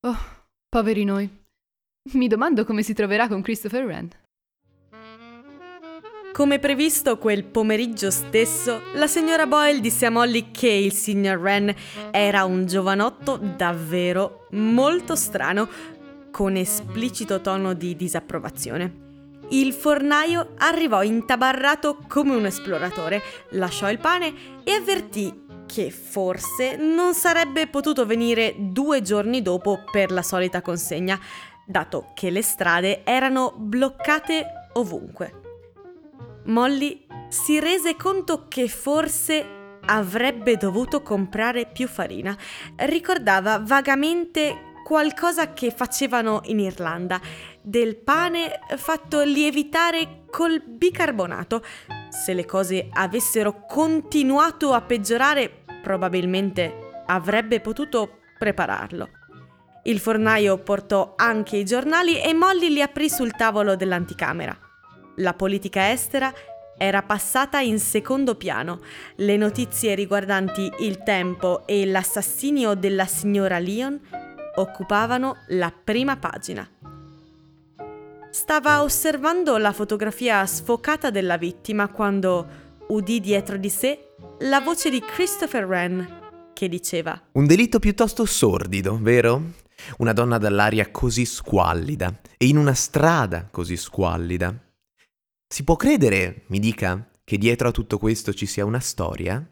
Oh, 0.01 0.17
poveri 0.67 1.05
noi. 1.05 1.45
Mi 2.13 2.27
domando 2.27 2.63
come 2.63 2.83
si 2.83 2.93
troverà 2.93 3.27
con 3.27 3.41
Christopher 3.41 3.83
Wren. 3.83 4.09
Come 6.31 6.59
previsto 6.59 7.17
quel 7.17 7.43
pomeriggio 7.43 8.11
stesso, 8.11 8.81
la 8.93 9.07
signora 9.07 9.47
Boyle 9.47 9.79
disse 9.79 10.05
a 10.05 10.11
Molly 10.11 10.51
che 10.51 10.69
il 10.69 10.93
signor 10.93 11.39
Wren 11.39 11.73
era 12.11 12.45
un 12.45 12.65
giovanotto 12.67 13.37
davvero 13.37 14.47
molto 14.51 15.15
strano, 15.15 15.67
con 16.31 16.55
esplicito 16.55 17.41
tono 17.41 17.73
di 17.73 17.95
disapprovazione. 17.95 19.05
Il 19.49 19.73
fornaio 19.73 20.53
arrivò 20.57 21.01
intabarrato 21.01 21.97
come 22.07 22.35
un 22.35 22.45
esploratore, 22.45 23.21
lasciò 23.51 23.89
il 23.89 23.97
pane 23.97 24.33
e 24.63 24.73
avvertì 24.73 25.45
che 25.65 25.89
forse 25.89 26.77
non 26.77 27.13
sarebbe 27.13 27.67
potuto 27.67 28.05
venire 28.05 28.55
due 28.57 29.01
giorni 29.01 29.41
dopo 29.41 29.83
per 29.91 30.11
la 30.11 30.21
solita 30.21 30.61
consegna, 30.61 31.19
dato 31.67 32.11
che 32.13 32.29
le 32.29 32.41
strade 32.41 33.03
erano 33.03 33.53
bloccate 33.55 34.69
ovunque. 34.73 35.41
Molly 36.45 37.05
si 37.27 37.59
rese 37.59 37.97
conto 37.97 38.47
che 38.47 38.69
forse 38.69 39.45
avrebbe 39.85 40.55
dovuto 40.55 41.01
comprare 41.01 41.65
più 41.65 41.87
farina. 41.87 42.35
Ricordava 42.75 43.59
vagamente 43.59 44.65
qualcosa 44.83 45.51
che 45.51 45.71
facevano 45.71 46.39
in 46.45 46.59
Irlanda, 46.59 47.19
del 47.61 47.97
pane 47.97 48.59
fatto 48.77 49.21
lievitare 49.23 50.23
col 50.29 50.61
bicarbonato. 50.61 51.61
Se 52.09 52.33
le 52.33 52.45
cose 52.45 52.87
avessero 52.89 53.65
continuato 53.67 54.71
a 54.71 54.81
peggiorare, 54.81 55.63
probabilmente 55.81 57.03
avrebbe 57.07 57.59
potuto 57.59 58.19
prepararlo. 58.39 59.16
Il 59.87 59.99
fornaio 59.99 60.57
portò 60.57 61.13
anche 61.15 61.55
i 61.55 61.63
giornali 61.63 62.21
e 62.21 62.33
Molly 62.33 62.67
li 62.69 62.81
aprì 62.81 63.09
sul 63.09 63.31
tavolo 63.31 63.77
dell'anticamera. 63.77 64.55
La 65.15 65.33
politica 65.33 65.91
estera 65.91 66.33
era 66.77 67.01
passata 67.03 67.61
in 67.61 67.79
secondo 67.79 68.35
piano. 68.35 68.81
Le 69.15 69.37
notizie 69.37 69.95
riguardanti 69.95 70.69
il 70.79 71.03
tempo 71.03 71.65
e 71.65 71.85
l'assassinio 71.85 72.73
della 72.73 73.05
signora 73.05 73.59
Leon 73.59 73.97
occupavano 74.55 75.37
la 75.47 75.71
prima 75.71 76.17
pagina. 76.17 76.69
Stava 78.29 78.83
osservando 78.83 79.55
la 79.55 79.71
fotografia 79.71 80.45
sfocata 80.45 81.09
della 81.11 81.37
vittima 81.37 81.87
quando 81.87 82.45
udì 82.87 83.21
dietro 83.21 83.55
di 83.55 83.69
sé 83.69 84.09
la 84.39 84.59
voce 84.59 84.89
di 84.89 84.99
Christopher 84.99 85.65
Wren 85.65 86.15
che 86.51 86.67
diceva 86.67 87.19
Un 87.31 87.45
delitto 87.45 87.79
piuttosto 87.79 88.25
sordido, 88.25 88.99
vero? 89.01 89.65
Una 89.97 90.13
donna 90.13 90.37
dall'aria 90.37 90.91
così 90.91 91.25
squallida 91.25 92.19
e 92.37 92.47
in 92.47 92.57
una 92.57 92.73
strada 92.73 93.47
così 93.49 93.77
squallida. 93.77 94.53
Si 95.47 95.63
può 95.63 95.75
credere, 95.75 96.43
mi 96.47 96.59
dica, 96.59 97.09
che 97.23 97.37
dietro 97.37 97.69
a 97.69 97.71
tutto 97.71 97.97
questo 97.97 98.33
ci 98.33 98.45
sia 98.45 98.65
una 98.65 98.79
storia? 98.79 99.45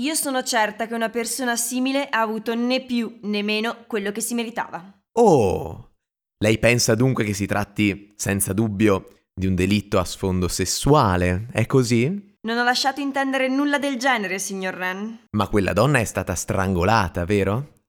Io 0.00 0.14
sono 0.14 0.42
certa 0.42 0.86
che 0.86 0.94
una 0.94 1.10
persona 1.10 1.56
simile 1.56 2.08
ha 2.08 2.20
avuto 2.20 2.54
né 2.54 2.84
più 2.84 3.18
né 3.22 3.42
meno 3.42 3.84
quello 3.86 4.10
che 4.12 4.20
si 4.20 4.34
meritava. 4.34 5.00
Oh! 5.18 5.90
Lei 6.38 6.58
pensa 6.58 6.94
dunque 6.94 7.24
che 7.24 7.34
si 7.34 7.46
tratti, 7.46 8.14
senza 8.16 8.52
dubbio, 8.52 9.26
di 9.34 9.46
un 9.46 9.54
delitto 9.54 9.98
a 9.98 10.04
sfondo 10.04 10.48
sessuale, 10.48 11.48
è 11.52 11.66
così? 11.66 12.36
Non 12.40 12.58
ho 12.58 12.64
lasciato 12.64 13.00
intendere 13.00 13.48
nulla 13.48 13.78
del 13.78 13.96
genere, 13.96 14.38
signor 14.38 14.74
Ren. 14.74 15.26
Ma 15.30 15.48
quella 15.48 15.72
donna 15.72 16.00
è 16.00 16.04
stata 16.04 16.34
strangolata, 16.34 17.24
vero? 17.24 17.84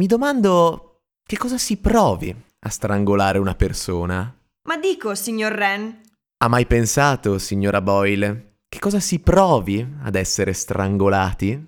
Mi 0.00 0.06
domando 0.06 0.93
che 1.26 1.36
cosa 1.38 1.58
si 1.58 1.78
provi 1.78 2.34
a 2.60 2.68
strangolare 2.68 3.38
una 3.38 3.54
persona. 3.54 4.34
Ma 4.68 4.76
dico, 4.76 5.14
signor 5.14 5.52
Ren, 5.52 6.00
ha 6.44 6.48
mai 6.48 6.66
pensato, 6.66 7.38
signora 7.38 7.80
Boyle, 7.80 8.56
che 8.68 8.78
cosa 8.78 9.00
si 9.00 9.20
provi 9.20 9.86
ad 10.02 10.14
essere 10.14 10.52
strangolati? 10.52 11.66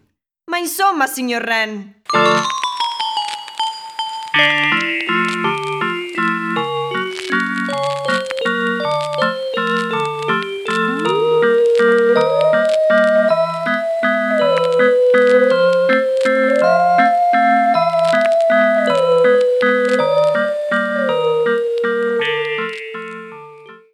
Ma 0.50 0.58
insomma, 0.58 1.06
signor 1.06 1.42
Ren. 1.42 2.02